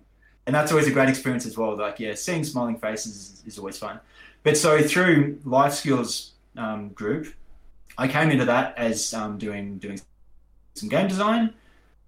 [0.50, 1.76] and that's always a great experience as well.
[1.76, 4.00] Like, yeah, seeing smiling faces is, is always fun.
[4.42, 7.32] But so through Life Skills um, Group,
[7.96, 10.00] I came into that as um, doing doing
[10.74, 11.54] some game design,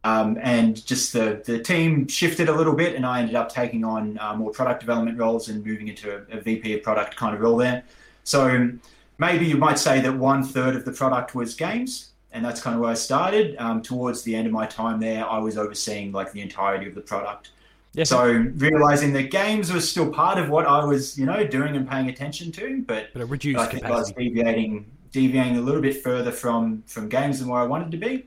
[0.02, 3.84] um, and just the the team shifted a little bit, and I ended up taking
[3.84, 7.36] on uh, more product development roles and moving into a, a VP of product kind
[7.36, 7.84] of role there.
[8.24, 8.72] So
[9.18, 12.74] maybe you might say that one third of the product was games, and that's kind
[12.74, 13.54] of where I started.
[13.60, 16.96] Um, towards the end of my time there, I was overseeing like the entirety of
[16.96, 17.50] the product.
[17.94, 18.08] Yes.
[18.08, 21.88] So realizing that games was still part of what I was, you know, doing and
[21.88, 25.82] paying attention to, but, but it reduced I think I was deviating, deviating a little
[25.82, 28.26] bit further from from games than where I wanted to be,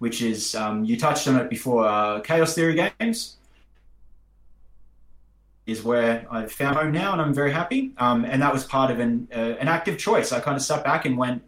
[0.00, 1.86] which is um, you touched on it before.
[1.86, 3.36] Uh, Chaos Theory games
[5.66, 7.92] is where I've found home now, and I'm very happy.
[7.98, 10.32] Um, and that was part of an uh, an active choice.
[10.32, 11.42] I kind of sat back and went,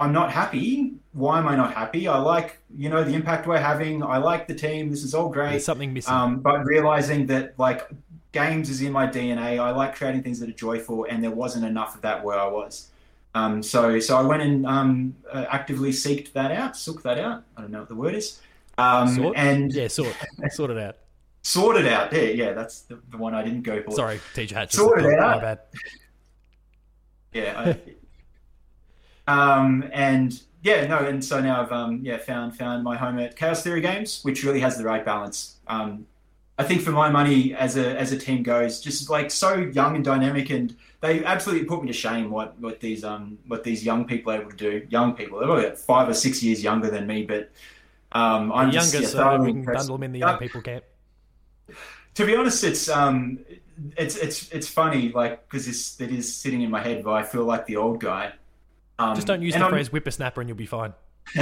[0.00, 0.94] I'm not happy.
[1.12, 2.08] Why am I not happy?
[2.08, 4.02] I like, you know, the impact we're having.
[4.02, 4.90] I like the team.
[4.90, 5.50] This is all great.
[5.50, 6.12] There's something missing.
[6.12, 7.88] Um, but realizing that like
[8.32, 9.58] games is in my DNA.
[9.58, 12.48] I like creating things that are joyful, and there wasn't enough of that where I
[12.48, 12.90] was.
[13.36, 17.44] Um, so so I went and um, uh, actively seeked that out, sook that out.
[17.56, 18.40] I don't know what the word is.
[18.76, 19.36] Um, Sort?
[19.36, 20.14] and yeah, sort
[20.50, 20.96] sort it out.
[21.42, 22.12] sorted out.
[22.12, 23.92] Yeah, yeah, that's the, the one I didn't go for.
[23.92, 24.72] Sorry, teacher Hatch.
[24.72, 25.36] Sort it out.
[25.36, 25.60] My bad.
[27.32, 27.60] Yeah.
[27.60, 27.94] I,
[29.26, 33.36] um, and yeah, no, and so now I've um, yeah found found my home at
[33.36, 35.56] Chaos Theory Games, which really has the right balance.
[35.66, 36.06] Um,
[36.56, 39.96] I think for my money as a as a team goes, just like so young
[39.96, 43.84] and dynamic, and they absolutely put me to shame what what these um what these
[43.84, 44.86] young people are able to do.
[44.88, 47.50] Young people, they're probably five or six years younger than me, but
[48.14, 50.84] um, I'm Younger, just yeah, so we can bundle them in the young people camp.
[52.14, 53.40] to be honest, it's um,
[53.96, 57.24] it's it's it's funny, like because it's it is sitting in my head, but I
[57.24, 58.32] feel like the old guy.
[58.98, 60.92] Um, Just don't use the I'm- phrase whippersnapper and you'll be fine.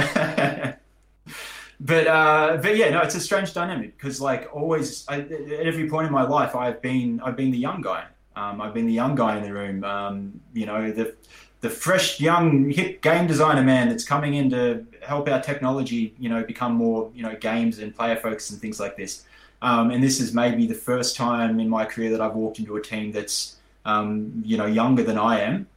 [1.79, 5.89] but uh, but yeah, no, it's a strange dynamic because like always, I, at every
[5.89, 8.05] point in my life, I've been I've been the young guy.
[8.35, 9.83] Um, I've been the young guy in the room.
[9.83, 11.15] Um, you know, the
[11.63, 16.27] the fresh, young, hip game designer man that's coming in to help our technology, you
[16.27, 19.23] know, become more, you know, games and player focused and things like this.
[19.61, 22.75] Um, and this is maybe the first time in my career that I've walked into
[22.75, 25.67] a team that's, um, you know, younger than I am,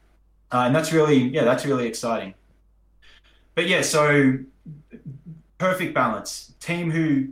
[0.53, 2.35] uh, and that's really, yeah, that's really exciting.
[3.55, 4.39] But yeah, so
[5.59, 6.53] perfect balance.
[6.61, 7.29] Team who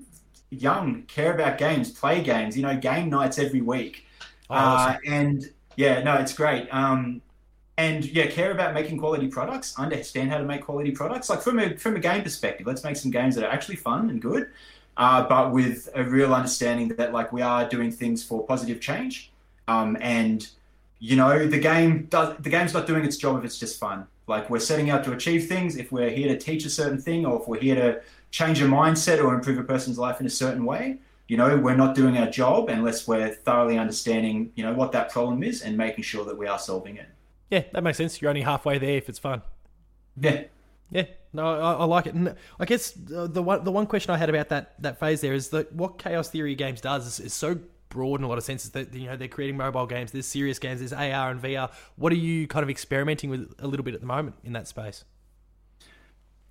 [0.51, 2.57] young care about games, play games.
[2.57, 4.07] You know, game nights every week.
[4.51, 4.95] Oh, awesome.
[4.95, 6.69] Uh, and yeah, no, it's great.
[6.73, 7.21] Um,
[7.77, 11.29] and yeah, care about making quality products, understand how to make quality products.
[11.29, 14.11] Like from a from a game perspective, let's make some games that are actually fun
[14.11, 14.49] and good,
[14.97, 19.33] uh, but with a real understanding that like we are doing things for positive change.
[19.67, 20.49] Um, and
[21.05, 24.07] you know, the game does the game's not doing its job if it's just fun.
[24.27, 25.77] Like we're setting out to achieve things.
[25.77, 28.01] If we're here to teach a certain thing, or if we're here to
[28.31, 30.97] change a mindset or improve a person's life in a certain way,
[31.29, 35.11] you know, we're not doing our job unless we're thoroughly understanding, you know, what that
[35.11, 37.09] problem is and making sure that we are solving it.
[37.51, 38.23] Yeah, that makes sense.
[38.23, 39.43] You're only halfway there if it's fun.
[40.19, 40.45] Yeah.
[40.91, 42.15] Yeah, no, I, I like it.
[42.15, 45.35] And I guess the one the one question I had about that that phase there
[45.35, 47.59] is that what Chaos Theory Games does is, is so
[47.95, 50.59] broad in a lot of senses that you know they're creating mobile games, there's serious
[50.59, 51.71] games, there's AR and VR.
[51.97, 54.69] What are you kind of experimenting with a little bit at the moment in that
[54.69, 55.05] space?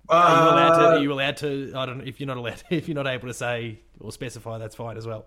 [0.08, 0.80] Are you allowed to?
[0.80, 1.72] Uh, Are you allowed to?
[1.76, 2.62] I don't know if you're not allowed.
[2.70, 5.26] If you're not able to say or specify, that's fine as well.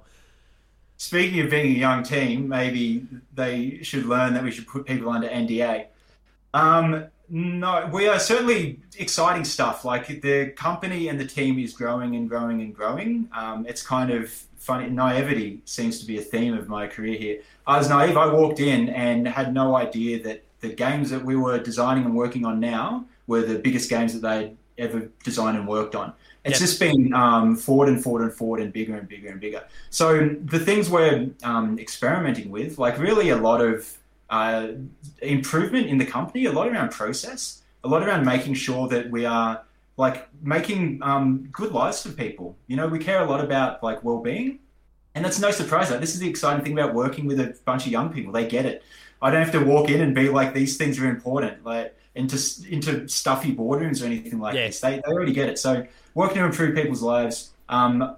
[0.97, 5.09] Speaking of being a young team, maybe they should learn that we should put people
[5.09, 5.85] under NDA.
[6.53, 9.85] Um, no, we are certainly exciting stuff.
[9.85, 13.29] Like the company and the team is growing and growing and growing.
[13.35, 14.31] Um, it's kind of
[14.67, 14.89] funny.
[14.89, 17.41] Naivety seems to be a theme of my career here.
[17.65, 18.17] I was naive.
[18.17, 22.13] I walked in and had no idea that the games that we were designing and
[22.15, 26.13] working on now were the biggest games that they'd ever designed and worked on.
[26.43, 26.67] It's Yep.
[26.67, 29.63] just been um, forward and forward and forward and bigger and bigger and bigger.
[29.89, 30.05] So
[30.55, 33.97] the things we're um, experimenting with, like really a lot of
[34.29, 34.67] uh,
[35.21, 39.25] improvement in the company, a lot around process, a lot around making sure that we
[39.25, 39.61] are
[39.97, 42.55] like making um, good lives for people.
[42.67, 44.59] You know, we care a lot about like well-being,
[45.15, 45.89] and that's no surprise.
[45.91, 48.31] Like, this is the exciting thing about working with a bunch of young people.
[48.31, 48.83] They get it.
[49.21, 52.37] I don't have to walk in and be like, these things are important, like into
[52.69, 54.67] into stuffy boardrooms or anything like Yeah.
[54.67, 54.79] this.
[54.79, 55.57] They, they already get it.
[55.57, 58.15] So working to improve people's lives, um,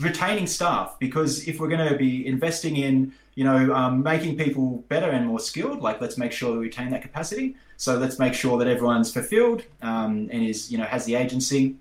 [0.00, 4.84] retaining staff, because if we're going to be investing in, you know, um, making people
[4.88, 7.56] better and more skilled, like let's make sure we retain that capacity.
[7.80, 11.76] So let's make sure that everyone's fulfilled um, and is, you know, has the agency.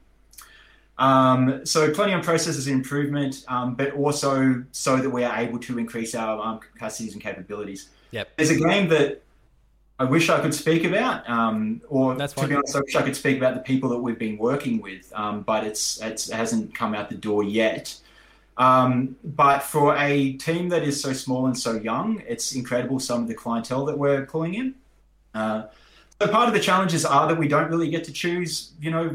[0.98, 5.60] Um, so plenty on processes and improvement, um, but also so that we are able
[5.60, 7.90] to increase our um, capacities and capabilities.
[8.12, 8.30] Yep.
[8.38, 9.22] There's a game that
[10.00, 13.02] I wish I could speak about, um, or That's to be honest, I wish I
[13.02, 16.36] could speak about the people that we've been working with, um, but it's, it's it
[16.36, 17.94] hasn't come out the door yet.
[18.56, 23.22] Um, but for a team that is so small and so young, it's incredible some
[23.22, 24.76] of the clientele that we're pulling in.
[25.36, 25.64] Uh,
[26.28, 29.08] part of the challenges are that we don't really get to choose, you know,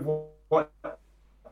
[0.48, 0.70] what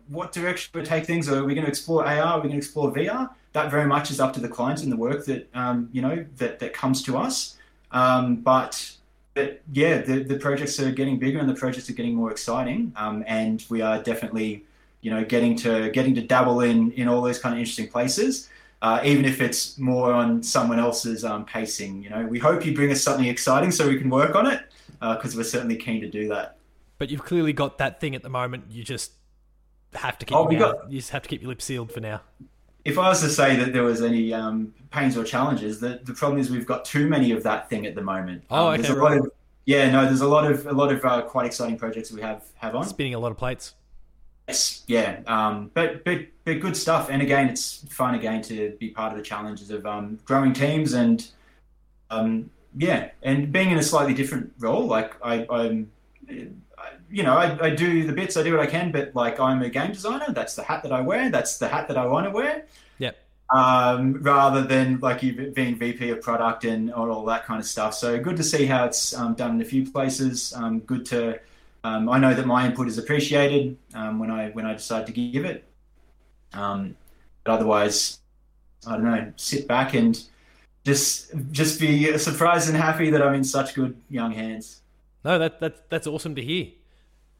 [0.08, 1.28] what, direction we take things.
[1.28, 2.20] Are we going to explore AR?
[2.20, 3.30] Are we going to explore VR?
[3.52, 6.24] That very much is up to the client and the work that um, you know
[6.36, 7.56] that that comes to us.
[7.90, 8.96] Um, but
[9.34, 12.92] but yeah, the, the projects are getting bigger and the projects are getting more exciting,
[12.96, 14.64] um, and we are definitely,
[15.00, 18.48] you know, getting to getting to dabble in in all those kind of interesting places,
[18.80, 22.02] uh, even if it's more on someone else's um, pacing.
[22.02, 24.60] You know, we hope you bring us something exciting so we can work on it,
[25.02, 26.56] because we're certainly keen to do that.
[26.98, 28.64] But you've clearly got that thing at the moment.
[28.70, 29.12] You just
[29.94, 30.36] have to keep.
[30.36, 32.20] Oh, we your got- You just have to keep your lips sealed for now.
[32.84, 36.12] If I was to say that there was any um, pains or challenges, the, the
[36.14, 38.42] problem is we've got too many of that thing at the moment.
[38.50, 39.30] Oh, Um, there's a lot of
[39.64, 42.42] yeah, no, there's a lot of a lot of uh, quite exciting projects we have
[42.56, 42.84] have on.
[42.84, 43.74] Spinning a lot of plates.
[44.48, 47.08] Yes, yeah, um, but but but good stuff.
[47.10, 50.94] And again, it's fun again to be part of the challenges of um, growing teams
[50.94, 51.24] and
[52.10, 54.86] um, yeah, and being in a slightly different role.
[54.86, 55.90] Like I, I'm,
[56.28, 59.62] you know, I, I do the bits, I do what I can, but like I'm
[59.62, 60.32] a game designer.
[60.32, 61.30] That's the hat that I wear.
[61.30, 62.66] That's the hat that I want to wear.
[62.98, 63.18] Yep.
[63.50, 67.94] Um, rather than like you being VP of product and all that kind of stuff.
[67.94, 70.54] So good to see how it's um, done in a few places.
[70.54, 71.38] Um, good to
[71.84, 75.12] um, I know that my input is appreciated um, when I when I decide to
[75.12, 75.64] give it.
[76.52, 76.96] Um,
[77.44, 78.20] but otherwise,
[78.86, 79.32] I don't know.
[79.36, 80.22] Sit back and
[80.84, 84.80] just just be surprised and happy that I'm in such good young hands.
[85.24, 86.68] No, that that that's awesome to hear.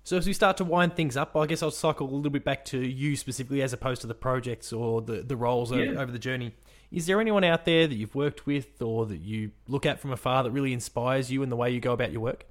[0.04, 2.44] So as we start to wind things up, I guess I'll cycle a little bit
[2.44, 5.78] back to you specifically, as opposed to the projects or the the roles yeah.
[5.78, 6.54] over, over the journey.
[6.90, 10.12] Is there anyone out there that you've worked with or that you look at from
[10.12, 12.44] afar that really inspires you in the way you go about your work?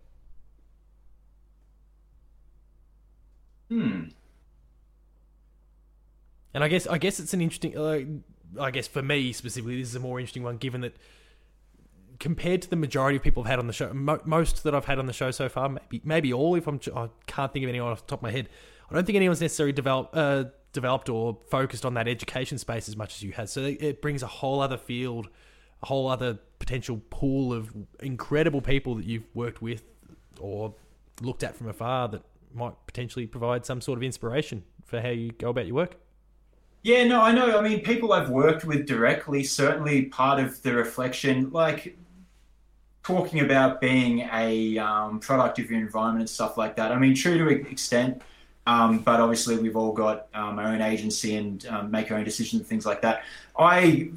[3.70, 4.06] Hmm.
[6.54, 7.78] And I guess I guess it's an interesting.
[7.78, 8.00] Uh,
[8.60, 10.95] I guess for me specifically, this is a more interesting one, given that
[12.20, 14.86] compared to the majority of people I've had on the show, mo- most that I've
[14.86, 16.56] had on the show so far, maybe maybe all.
[16.56, 18.49] If I'm, I can't think of anyone off the top of my head.
[18.89, 22.95] I don't think anyone's necessarily developed uh, developed or focused on that education space as
[22.95, 23.49] much as you have.
[23.49, 25.30] So it brings a whole other field,
[25.82, 29.84] a whole other potential pool of incredible people that you've worked with
[30.39, 30.76] or
[31.22, 32.24] looked at from afar that
[32.54, 35.95] might potentially provide some sort of inspiration for how you go about your work.
[36.84, 37.58] Yeah, no, I know.
[37.58, 41.96] I mean, people I've worked with directly, certainly part of the reflection, like
[43.04, 46.92] talking about being a um, product of your environment and stuff like that.
[46.92, 48.24] I mean, true to an extent,
[48.66, 52.24] um, but obviously we've all got um, our own agency and um, make our own
[52.24, 53.24] decisions and things like that.
[53.58, 54.10] I,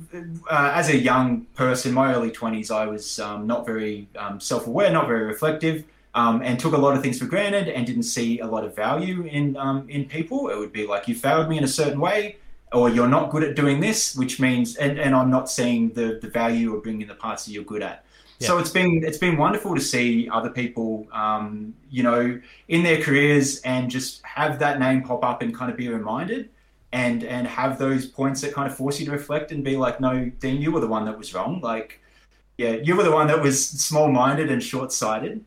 [0.50, 4.66] uh, as a young person, my early 20s, I was um, not very um, self
[4.66, 5.84] aware, not very reflective
[6.14, 8.74] um, and took a lot of things for granted and didn't see a lot of
[8.74, 10.48] value in um, in people.
[10.48, 12.36] It would be like you failed me in a certain way,
[12.74, 16.18] or you're not good at doing this, which means and, and I'm not seeing the
[16.20, 18.04] the value of bringing the parts that you're good at.
[18.40, 18.48] Yeah.
[18.48, 23.00] So it's been it's been wonderful to see other people, um, you know, in their
[23.00, 26.50] careers and just have that name pop up and kind of be reminded.
[27.04, 29.98] And, and have those points that kind of force you to reflect and be like,
[30.00, 31.60] no, Dean, you were the one that was wrong.
[31.60, 32.00] Like,
[32.56, 35.44] yeah, you were the one that was small-minded and short-sighted.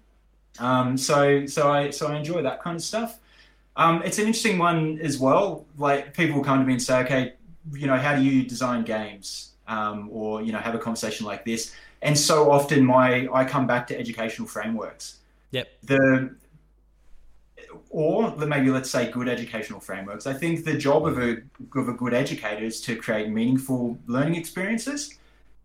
[0.60, 3.20] Um, so so I so I enjoy that kind of stuff.
[3.78, 5.66] Um, it's an interesting one as well.
[5.78, 7.34] Like people come to me and say, okay,
[7.72, 9.52] you know, how do you design games?
[9.68, 11.74] Um, or you know, have a conversation like this.
[12.02, 15.18] And so often, my I come back to educational frameworks.
[15.52, 15.68] Yep.
[15.84, 16.36] The
[17.90, 20.28] or maybe let's say good educational frameworks.
[20.28, 21.38] I think the job of a
[21.76, 25.18] of a good educator is to create meaningful learning experiences.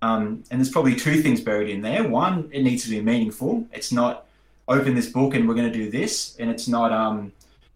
[0.03, 2.07] Um, and there's probably two things buried in there.
[2.07, 3.65] One, it needs to be meaningful.
[3.73, 4.27] It's not
[4.67, 6.37] open this book and we're going to do this.
[6.39, 7.33] And it's not, um,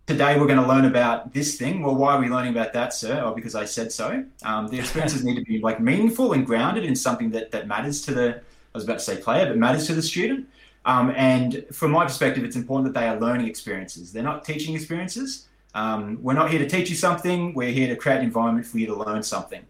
[0.06, 1.82] today we're going to learn about this thing.
[1.82, 3.22] Well, why are we learning about that, sir?
[3.24, 4.24] Oh, because I said so.
[4.44, 8.02] Um, the experiences need to be like meaningful and grounded in something that, that matters
[8.02, 8.40] to the, I
[8.72, 10.48] was about to say player, but matters to the student.
[10.84, 14.12] Um, and from my perspective, it's important that they are learning experiences.
[14.12, 15.48] They're not teaching experiences.
[15.74, 17.52] Um, we're not here to teach you something.
[17.54, 19.66] We're here to create an environment for you to learn something.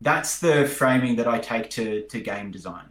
[0.00, 2.86] That's the framing that I take to, to game design.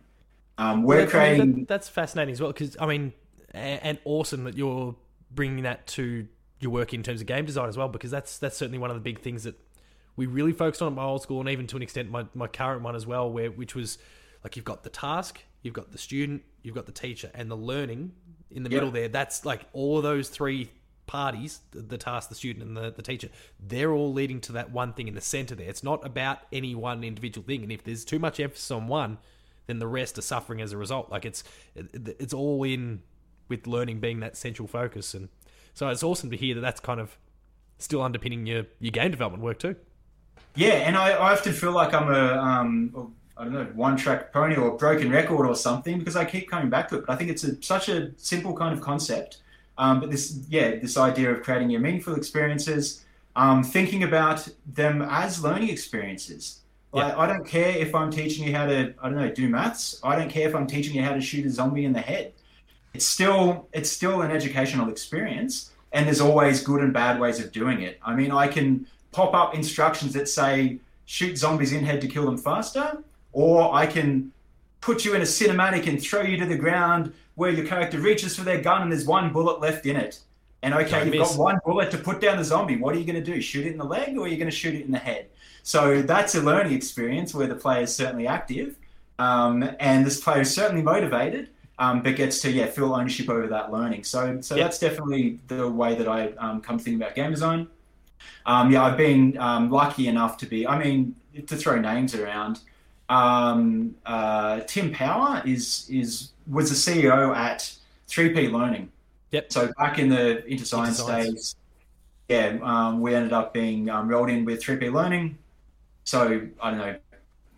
[0.57, 1.55] Um, we're yeah, creating.
[1.55, 3.11] That, that's fascinating as well because I mean,
[3.53, 4.95] and awesome that you're
[5.29, 6.27] bringing that to
[6.65, 8.95] your work in terms of game design as well, because that's that's certainly one of
[8.95, 9.55] the big things that
[10.15, 12.47] we really focused on at my old school, and even to an extent my, my
[12.47, 13.97] current one as well, where which was
[14.43, 17.55] like you've got the task, you've got the student, you've got the teacher, and the
[17.57, 18.11] learning
[18.51, 18.77] in the yep.
[18.77, 19.07] middle there.
[19.07, 20.71] That's like all of those three
[21.07, 24.71] parties the, the task the student and the, the teacher they're all leading to that
[24.71, 27.83] one thing in the center there it's not about any one individual thing and if
[27.83, 29.19] there's too much emphasis on one
[29.67, 31.43] then the rest are suffering as a result like it's
[31.75, 33.03] it's all in
[33.47, 35.13] with learning being that central focus.
[35.13, 35.29] And
[35.75, 37.15] so it's awesome to hear that that's kind of
[37.77, 39.75] still underpinning your, your game development work too.
[40.55, 44.31] Yeah, and I, I often feel like I'm a um, I don't know one track
[44.31, 47.05] pony or a broken record or something because I keep coming back to it.
[47.05, 49.41] But I think it's a, such a simple kind of concept.
[49.77, 53.03] Um, but this yeah this idea of creating your meaningful experiences,
[53.35, 56.61] um, thinking about them as learning experiences.
[56.93, 57.19] Like, yeah.
[57.19, 59.99] I don't care if I'm teaching you how to I don't know do maths.
[60.01, 62.31] I don't care if I'm teaching you how to shoot a zombie in the head
[62.95, 67.51] it's still it's still an educational experience and there's always good and bad ways of
[67.51, 67.99] doing it.
[68.09, 72.25] I mean i can pop up instructions that say shoot zombies in head to kill
[72.25, 72.87] them faster
[73.33, 74.31] or i can
[74.79, 78.35] put you in a cinematic and throw you to the ground where your character reaches
[78.37, 80.19] for their gun and there's one bullet left in it.
[80.61, 81.29] And okay Don't you've miss.
[81.31, 82.77] got one bullet to put down the zombie.
[82.77, 83.41] What are you going to do?
[83.41, 85.27] Shoot it in the leg or are you going to shoot it in the head?
[85.63, 88.77] So that's a learning experience where the player is certainly active
[89.17, 93.47] um, and this player is certainly motivated um, but gets to yeah feel ownership over
[93.47, 94.03] that learning.
[94.03, 94.65] So so Yep.
[94.65, 97.67] that's definitely the way that I um, come to think about game design.
[98.45, 100.67] Um, yeah, I've been um, lucky enough to be.
[100.67, 101.15] I mean,
[101.47, 102.59] to throw names around.
[103.09, 107.75] Um, uh, Tim Power is is was the CEO at
[108.07, 108.91] 3P Learning.
[109.31, 109.51] Yep.
[109.51, 111.55] So back in the Interscience days,
[112.29, 115.37] yeah, um, we ended up being um, rolled in with 3P Learning.
[116.03, 116.95] So I don't know.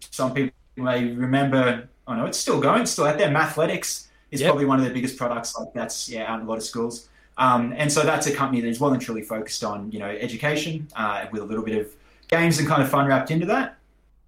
[0.10, 1.88] Some people may remember.
[2.08, 3.30] I know it's still going, still out there.
[3.30, 4.48] Mathletics is Yep.
[4.50, 7.10] probably one of the biggest products like that's yeah out in a lot of schools.
[7.38, 10.10] Um, and so that's a company that is well and truly focused on you know
[10.10, 11.92] education uh, with a little bit of
[12.28, 13.78] games and kind of fun wrapped into that.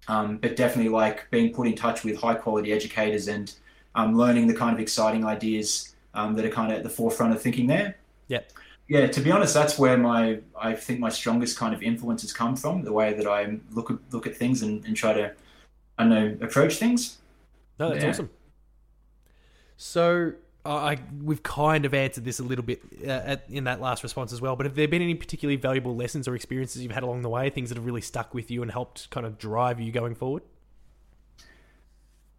[0.08, 3.52] Um, but definitely like being put in touch with high quality educators and
[3.94, 7.32] um, learning the kind of exciting ideas um, that are kind of at the forefront
[7.34, 7.96] of thinking there.
[8.28, 8.52] Yep.
[8.88, 12.56] Yeah, to be honest, that's where my I think my strongest kind of influences come
[12.56, 12.82] from.
[12.82, 15.32] The way that I look at look at things and, and try to
[15.98, 17.18] I don't know approach things.
[17.78, 18.10] No, that's Yeah.
[18.10, 18.30] awesome.
[19.80, 24.02] So I we've kind of answered this a little bit uh, at, in that last
[24.02, 24.54] response as well.
[24.54, 27.48] But have there been any particularly valuable lessons or experiences you've had along the way,
[27.48, 30.42] things that have really stuck with you and helped kind of drive you going forward?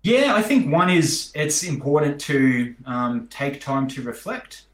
[0.03, 4.65] Yeah, I think one is it's important to um, take time to reflect.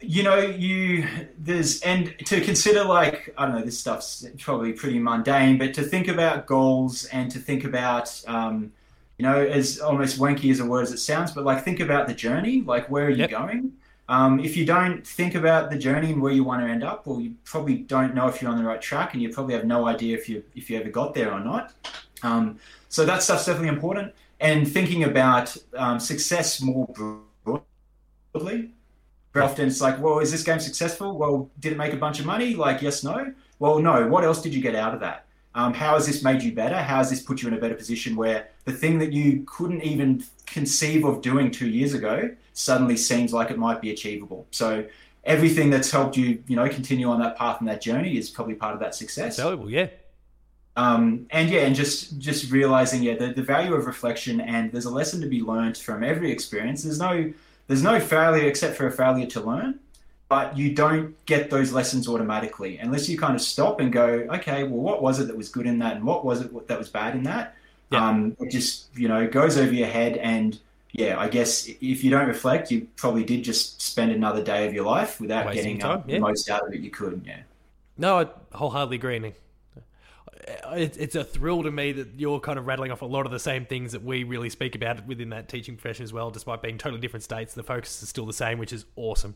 [0.00, 1.06] You know, you
[1.36, 5.82] there's and to consider like I don't know, this stuff's probably pretty mundane, but to
[5.82, 8.72] think about goals and to think about um,
[9.18, 12.06] you know, as almost wanky as a word as it sounds, but like think about
[12.06, 13.30] the journey, like where are you Yep.
[13.30, 13.72] going?
[14.08, 17.06] Um, if you don't think about the journey and where you want to end up,
[17.06, 19.66] well, you probably don't know if you're on the right track, and you probably have
[19.66, 21.74] no idea if you if you ever got there or not.
[22.22, 22.58] Um,
[22.88, 24.14] so that stuff's definitely important.
[24.40, 26.86] And thinking about um, success more
[27.44, 28.70] broadly.
[29.34, 31.18] Very often it's like, well, is this game successful?
[31.18, 32.54] Well, did it make a bunch of money?
[32.54, 33.34] Like, yes, no.
[33.58, 34.06] Well, no.
[34.08, 35.26] What else did you get out of that?
[35.54, 36.76] Um, how has this made you better?
[36.76, 39.82] How has this put you in a better position where the thing that you couldn't
[39.82, 44.46] even conceive of doing two years ago suddenly seems like it might be achievable?
[44.50, 44.84] So
[45.24, 48.54] everything that's helped you, you know, continue on that path and that journey is probably
[48.54, 49.88] part of that success Valuable, yeah.
[50.76, 54.86] um, and yeah, and just just realizing yeah the, the value of reflection and there's
[54.86, 56.82] a lesson to be learned from every experience.
[56.82, 57.32] There's no
[57.66, 59.80] there's no failure except for a failure to learn,
[60.28, 64.06] but you don't get those lessons automatically unless you kind of stop and go,
[64.36, 66.78] okay, well, what was it that was good in that, and what was it that
[66.78, 67.54] was bad in that?
[67.90, 68.06] Yeah.
[68.06, 70.58] Um, it just you know goes over your head, and
[70.92, 74.74] yeah, I guess if you don't reflect, you probably did just spend another day of
[74.74, 77.22] your life without Wasting getting uh, time, the most out of it you could.
[77.26, 77.40] Yeah.
[77.96, 79.32] No, I wholeheartedly agree.
[80.72, 83.32] It's it's a thrill to me that you're kind of rattling off a lot of
[83.32, 86.62] the same things that we really speak about within that teaching profession as well, despite
[86.62, 87.54] being totally different states.
[87.54, 89.34] The focus is still the same, which is awesome.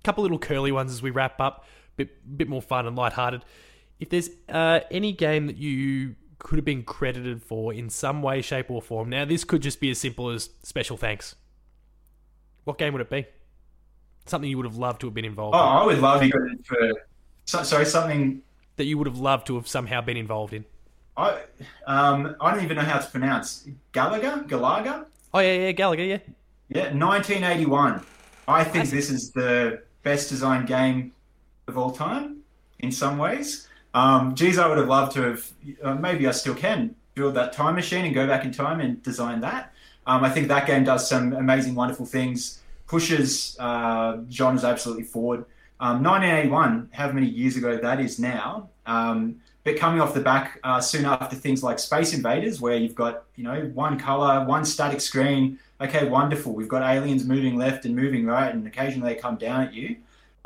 [0.00, 1.64] A couple little curly ones as we wrap up,
[1.96, 3.44] bit bit more fun and lighthearted.
[3.98, 8.42] If there's uh, any game that you could have been credited for in some way,
[8.42, 11.34] shape, or form, now this could just be as simple as special thanks.
[12.64, 13.26] What game would it be?
[14.26, 15.64] Something you would have loved to have been involved Oh, in.
[15.64, 16.32] I would love you
[16.64, 16.92] for
[17.44, 18.42] so, sorry something
[18.76, 20.64] That you would have loved to have somehow been involved in.
[21.16, 21.42] I
[21.86, 24.46] um, I don't even know how to pronounce Galaga.
[24.48, 25.06] Galaga.
[25.32, 26.18] Oh yeah, yeah, Galaga, yeah.
[26.68, 28.02] Yeah, 1981.
[28.48, 28.90] I think Classic.
[28.90, 31.12] this is the best designed game
[31.68, 32.38] of all time
[32.80, 33.68] in some ways.
[33.96, 35.50] Um, geez, I would have loved to have.
[35.82, 39.02] Uh, maybe I still can build that time machine and go back in time and
[39.02, 39.72] design that.
[40.06, 42.60] Um, I think that game does some amazing, wonderful things.
[42.86, 45.46] Pushes uh, genres absolutely forward.
[45.80, 48.68] Um, 1981, how many years ago that is now?
[48.84, 52.94] Um, but coming off the back uh, soon after things like Space Invaders, where you've
[52.94, 55.58] got you know one color, one static screen.
[55.80, 56.52] Okay, wonderful.
[56.52, 59.96] We've got aliens moving left and moving right, and occasionally they come down at you.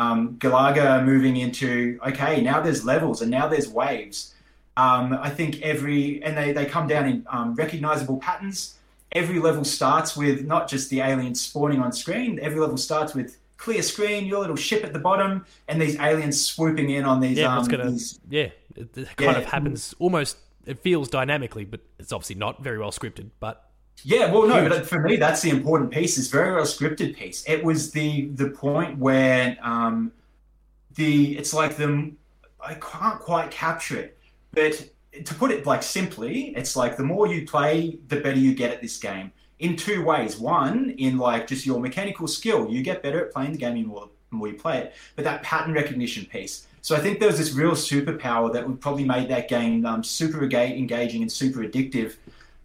[0.01, 4.35] Um, Galaga moving into okay, now there's levels and now there's waves.
[4.77, 8.77] Um, I think every and they, they come down in um, recognizable patterns.
[9.13, 12.39] Every level starts with not just the aliens spawning on screen.
[12.41, 16.41] Every level starts with clear screen, your little ship at the bottom, and these aliens
[16.41, 17.37] swooping in on these.
[17.37, 19.39] Yeah, um, gonna these yeah, it, it kind Yeah.
[19.39, 20.39] of happens almost.
[20.67, 23.31] It feels dynamically, but it's obviously not very well scripted.
[23.39, 23.70] But
[24.05, 26.17] Yeah, well, no, but for me, that's the important piece.
[26.19, 27.45] It's very well scripted piece.
[27.47, 30.13] It was the the point where um,
[30.95, 32.13] the it's like the
[32.61, 34.19] I can't quite capture it,
[34.53, 34.89] but
[35.25, 38.73] to put it like simply, it's like the more you play, the better you get
[38.73, 39.33] at this game.
[39.59, 40.39] In two ways.
[40.39, 43.83] One, in like just your mechanical skill, you get better at playing the game the
[43.83, 44.95] more, the more you play it.
[45.17, 46.67] But that pattern recognition piece.
[46.81, 50.03] So I think there was this real superpower that would probably made that game um,
[50.03, 52.17] super engaging and super addictive.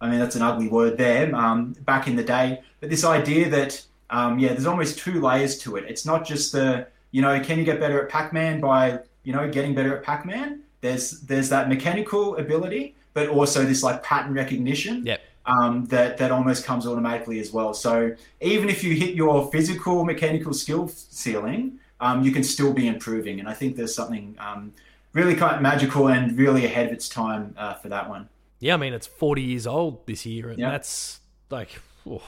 [0.01, 2.61] I mean, that's an ugly word there, um, back in the day.
[2.79, 5.85] But this idea that, um, yeah, there's almost two layers to it.
[5.87, 9.33] It's not just the, you know, can you get better at Pac Man by, you
[9.33, 10.61] know, getting better at Pac Man?
[10.81, 15.05] There's, there's that mechanical ability, but also this like pattern recognition.
[15.05, 15.21] Yep.
[15.45, 17.73] um, that that almost comes automatically as well.
[17.73, 22.87] So even if you hit your physical mechanical skill ceiling, um, you can still be
[22.87, 23.39] improving.
[23.39, 24.73] And I think there's something um,
[25.13, 28.27] really kind of magical and really ahead of its time uh, for that one.
[28.59, 31.19] Yeah, I mean it's 40 years old this year, and that's
[31.49, 32.23] like, oh,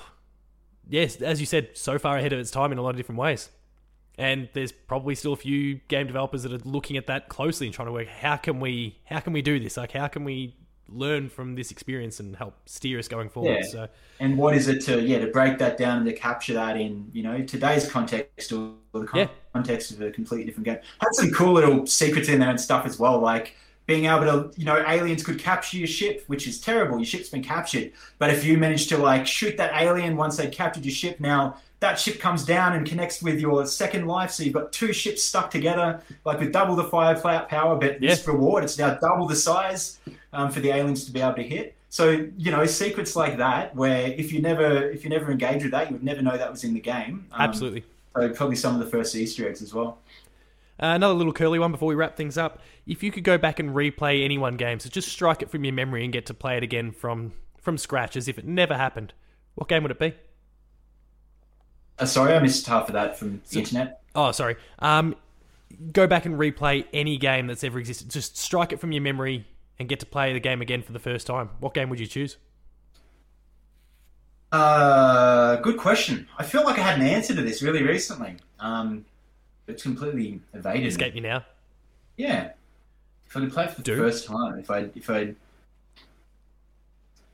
[0.88, 3.20] yes, as you said, so far ahead of its time in a lot of different
[3.20, 3.50] ways.
[4.20, 7.74] And there's probably still a few game developers that are looking at that closely and
[7.74, 9.78] trying to work how can we how can we do this?
[9.78, 10.56] Like how can we
[10.90, 13.58] learn from this experience and help steer us going forward.
[13.62, 13.70] Yeah.
[13.70, 13.88] So,
[14.20, 17.10] and what is it to yeah to break that down and to capture that in
[17.14, 19.28] you know today's context or the yeah.
[19.54, 20.80] context of a completely different game?
[21.00, 23.56] Had some cool little secrets in there and stuff as well, like
[23.88, 26.98] being able to you know aliens could capture your ship, which is terrible.
[26.98, 30.48] Your ship's been captured, but if you manage to like shoot that alien once they
[30.48, 34.32] captured your ship, now that ship comes down and connects with your second life.
[34.32, 38.10] So you've got two ships stuck together, like with double the firepower, but yeah.
[38.10, 40.00] this reward, it's now double the size
[40.34, 41.76] um, for the aliens to be able to hit.
[41.90, 45.72] So you know secrets like that, where if you never if you never engage with
[45.72, 47.26] that, you would never know that was in the game.
[47.32, 47.86] Um, Absolutely.
[48.16, 50.00] So probably some of the first Easter eggs as well.
[50.80, 52.62] Uh, another little curly one before we wrap things up.
[52.86, 55.64] If you could go back and replay any one game, so just strike it from
[55.64, 58.78] your memory and get to play it again from from scratch as if it never
[58.78, 59.14] happened,
[59.56, 60.14] what game would it be?
[62.00, 64.02] Uh, sorry, I missed half of that from the so, internet.
[64.16, 64.56] Oh, sorry.
[64.80, 65.16] Um,
[65.92, 68.10] go back and replay any game that's ever existed.
[68.10, 69.46] Just strike it from your memory
[69.80, 72.08] and get to play the game again for the first time, what game would you
[72.08, 72.38] choose?
[74.52, 76.28] Uh, good question.
[76.38, 78.38] I feel like I had an answer to this really recently.
[78.60, 79.06] Um,
[79.68, 80.86] it's completely evaded.
[80.88, 81.46] Escape me now.
[82.16, 82.52] Yeah,
[83.28, 83.98] if I could play it for the Do.
[83.98, 85.34] first time, if I if I.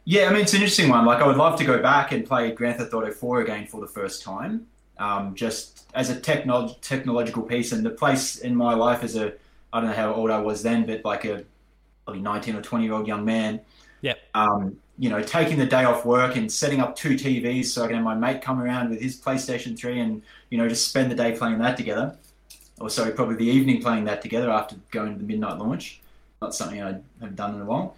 [0.05, 1.05] Yeah, I mean it's an interesting one.
[1.05, 3.79] Like I would love to go back and play Grand Theft Auto 4 again for
[3.79, 7.71] the first time, um, just as a techno- technological piece.
[7.71, 9.33] And the place in my life as a
[9.71, 11.43] I don't know how old I was then, but like a
[12.05, 13.61] probably 19 or 20 year old young man.
[14.01, 14.15] Yeah.
[14.33, 17.87] Um, you know, taking the day off work and setting up two TVs so I
[17.87, 21.09] can have my mate come around with his PlayStation 3 and, you know, just spend
[21.09, 22.15] the day playing that together.
[22.79, 26.01] Or sorry, probably the evening playing that together after going to the midnight launch.
[26.41, 27.95] Not something I have done in a while.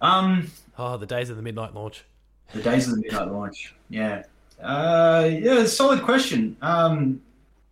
[0.00, 2.04] Um, oh, the days of the midnight launch.
[2.52, 3.74] The days of the midnight launch.
[3.88, 4.24] Yeah.
[4.60, 6.56] Uh, yeah, solid question.
[6.62, 7.20] Um,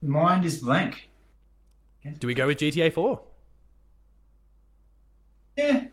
[0.00, 1.08] mind is blank.
[2.18, 3.20] Do we go with GTA 4?
[5.56, 5.84] Yeah.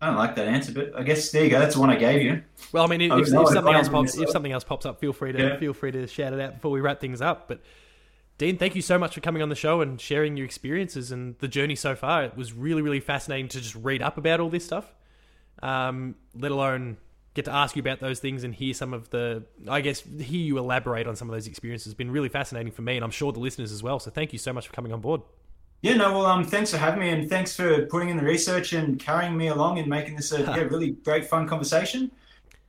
[0.00, 1.60] I don't like that answer, but I guess there you go.
[1.60, 2.42] That's the one I gave you.
[2.72, 5.12] Well, I mean, if, if, if something else pops, if something else pops up, feel
[5.12, 5.56] free to yeah.
[5.58, 7.46] feel free to shout it out before we wrap things up.
[7.46, 7.60] But
[8.42, 11.38] Dean, thank you so much for coming on the show and sharing your experiences and
[11.38, 12.24] the journey so far.
[12.24, 14.92] It was really, really fascinating to just read up about all this stuff,
[15.62, 16.96] um, let alone
[17.34, 20.40] get to ask you about those things and hear some of the, I guess, hear
[20.40, 21.86] you elaborate on some of those experiences.
[21.86, 24.00] It's been really fascinating for me, and I'm sure the listeners as well.
[24.00, 25.20] So thank you so much for coming on board.
[25.82, 28.72] Yeah, no, well, um, thanks for having me, and thanks for putting in the research
[28.72, 32.10] and carrying me along and making this a yeah, really great, fun conversation.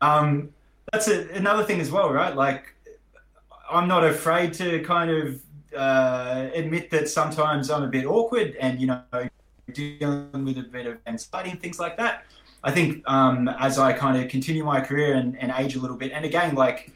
[0.01, 0.51] Um,
[0.91, 2.35] that's a, another thing as well, right?
[2.35, 2.75] Like,
[3.71, 5.41] I'm not afraid to kind of
[5.75, 9.01] uh, admit that sometimes I'm a bit awkward, and you know,
[9.71, 12.25] dealing with a bit of anxiety and things like that.
[12.63, 15.97] I think um, as I kind of continue my career and, and age a little
[15.97, 16.91] bit, and again, like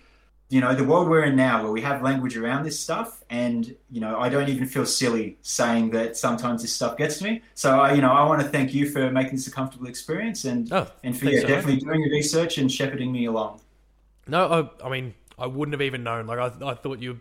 [0.49, 3.75] you know, the world we're in now where we have language around this stuff, and,
[3.91, 7.41] you know, I don't even feel silly saying that sometimes this stuff gets to me.
[7.53, 10.45] So, I, you know, I want to thank you for making this a comfortable experience
[10.45, 13.59] and, oh, and for yeah, so definitely doing the research and shepherding me along.
[14.25, 16.27] No, I, I, mean, I wouldn't have even known.
[16.27, 17.19] Like, I, I thought you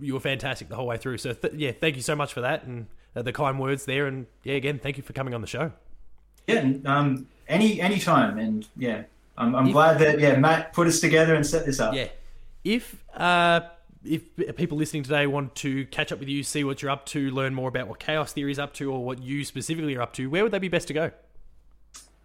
[0.00, 1.18] you were fantastic the whole way through.
[1.18, 4.06] So, th- yeah, thank you so much for that and uh, the kind words there.
[4.06, 5.72] And, yeah, again, thank you for coming on the show.
[6.46, 8.38] Yeah, um, any any time.
[8.38, 9.02] And, yeah,
[9.36, 11.94] I'm, I'm glad that, yeah, Matt put us together and set this up.
[11.94, 12.08] Yeah
[12.64, 13.60] if uh,
[14.04, 14.22] if
[14.56, 17.54] people listening today want to catch up with you, see what you're up to, learn
[17.54, 20.30] more about what Chaos Theory is up to, or what you specifically are up to,
[20.30, 21.10] where would they be best to go?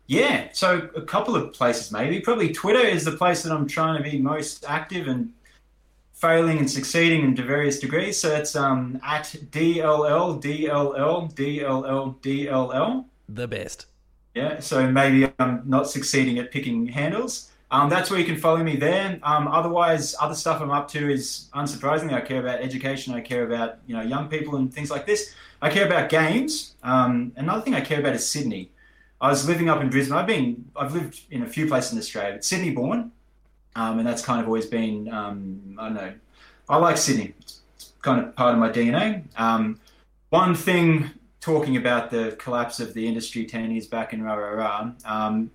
[0.07, 2.19] Yeah, so a couple of places maybe.
[2.19, 5.33] Probably Twitter is the place that I'm trying to be most active and
[6.25, 8.19] failing and succeeding in various degrees.
[8.19, 13.05] So it's um, at DLL, DLL, DLL, DLL.
[13.29, 13.85] The best.
[14.33, 17.51] Yeah, so maybe I'm not succeeding at picking handles.
[17.71, 19.19] Um, that's where you can follow me there.
[19.23, 23.13] Um, otherwise, other stuff I'm up to is unsurprisingly, I care about education.
[23.13, 25.33] I care about you know young people and things like this.
[25.61, 26.75] I care about games.
[26.83, 28.71] Um, another thing I care about is Sydney.
[29.21, 30.17] I was living up in Brisbane.
[30.17, 33.11] I've been I've lived in a few places in Australia, but Sydney born,
[33.75, 36.13] um, and that's kind of always been um, I don't know.
[36.67, 37.33] I like Sydney.
[37.41, 39.23] It's kind of part of my DNA.
[39.37, 39.79] Um,
[40.29, 41.11] one thing
[41.41, 45.45] talking about the collapse of the industry ten years back in rah rah rah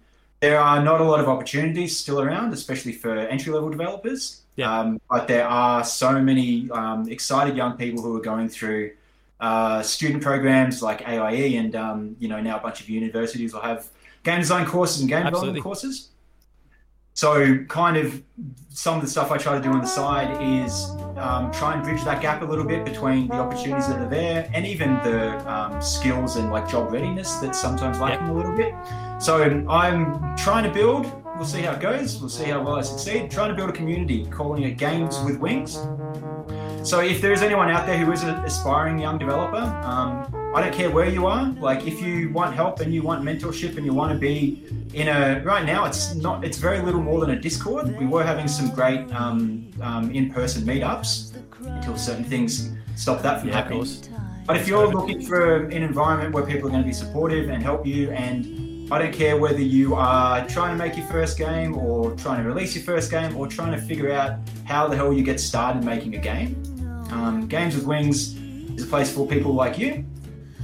[0.41, 4.41] there are not a lot of opportunities still around, especially for entry level developers.
[4.57, 4.81] Yeah.
[4.81, 8.93] Um, but there are so many um, excited young people who are going through
[9.39, 13.61] uh, student programs like AIE, and um, you know now a bunch of universities will
[13.61, 13.89] have
[14.23, 15.61] game design courses and game Absolutely.
[15.61, 16.09] development courses.
[17.21, 18.23] So kind of
[18.71, 20.87] some of the stuff I try to do on the side is
[21.19, 24.51] um, try and bridge that gap a little bit between the opportunities that are there
[24.55, 28.35] and even the um, skills and like job readiness that's sometimes lacking yep.
[28.35, 28.73] a little bit.
[29.19, 31.13] So I'm trying to build.
[31.37, 32.19] We'll see how it goes.
[32.21, 33.31] We'll see how well I succeed.
[33.31, 35.75] Trying to build a community, calling it Games with Wings.
[36.89, 40.61] So if there is anyone out there who is an aspiring young developer, um, I
[40.61, 41.49] don't care where you are.
[41.61, 44.65] Like if you want help and you want mentorship and you want to be
[44.95, 46.45] in a right now, it's not.
[46.45, 47.97] It's very little more than a Discord.
[47.97, 53.51] We were having some great um, um, in-person meetups until certain things stop that from
[53.51, 53.87] yeah, happening.
[54.45, 57.63] But if you're looking for an environment where people are going to be supportive and
[57.63, 61.79] help you, and I don't care whether you are trying to make your first game
[61.79, 65.13] or trying to release your first game or trying to figure out how the hell
[65.13, 66.61] you get started making a game.
[67.13, 68.35] Um, Games with Wings
[68.77, 70.05] is a place for people like you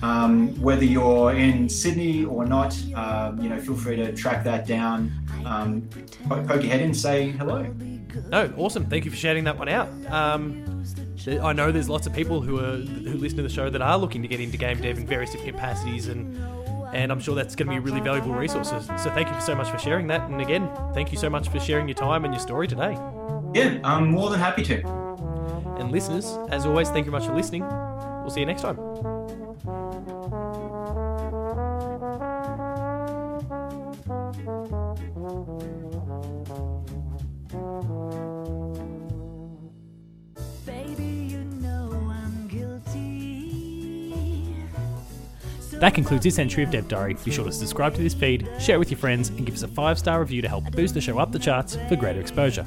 [0.02, 4.66] um, whether you're in Sydney or not, um, you know, feel free to track that
[4.66, 5.12] down.
[5.44, 5.88] Um,
[6.28, 7.66] poke your head in, say hello.
[8.28, 8.86] No, awesome.
[8.86, 9.88] Thank you for shouting that one out.
[10.10, 10.84] Um,
[11.26, 13.98] I know there's lots of people who are who listen to the show that are
[13.98, 16.36] looking to get into game dev in various different capacities, and
[16.94, 18.70] and I'm sure that's going to be a really valuable resource.
[18.70, 21.58] So thank you so much for sharing that, and again, thank you so much for
[21.58, 22.96] sharing your time and your story today.
[23.54, 24.86] Yeah, I'm more than happy to.
[25.78, 27.62] And listeners, as always, thank you very much for listening.
[27.62, 29.15] We'll see you next time.
[45.80, 47.16] That concludes this entry of Dev Diary.
[47.24, 49.62] Be sure to subscribe to this feed, share it with your friends, and give us
[49.62, 52.64] a five star review to help boost the show up the charts for greater exposure.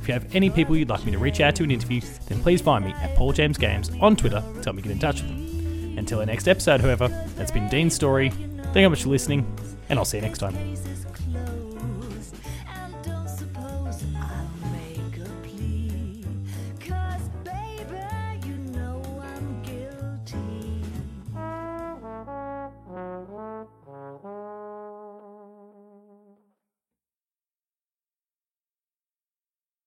[0.00, 2.40] If you have any people you'd like me to reach out to and interview, then
[2.40, 5.22] please find me at Paul James Games on Twitter to help me get in touch
[5.22, 5.98] with them.
[5.98, 8.30] Until our next episode, however, that's been Dean's story.
[8.30, 9.46] Thank you very much for listening,
[9.88, 10.54] and I'll see you next time.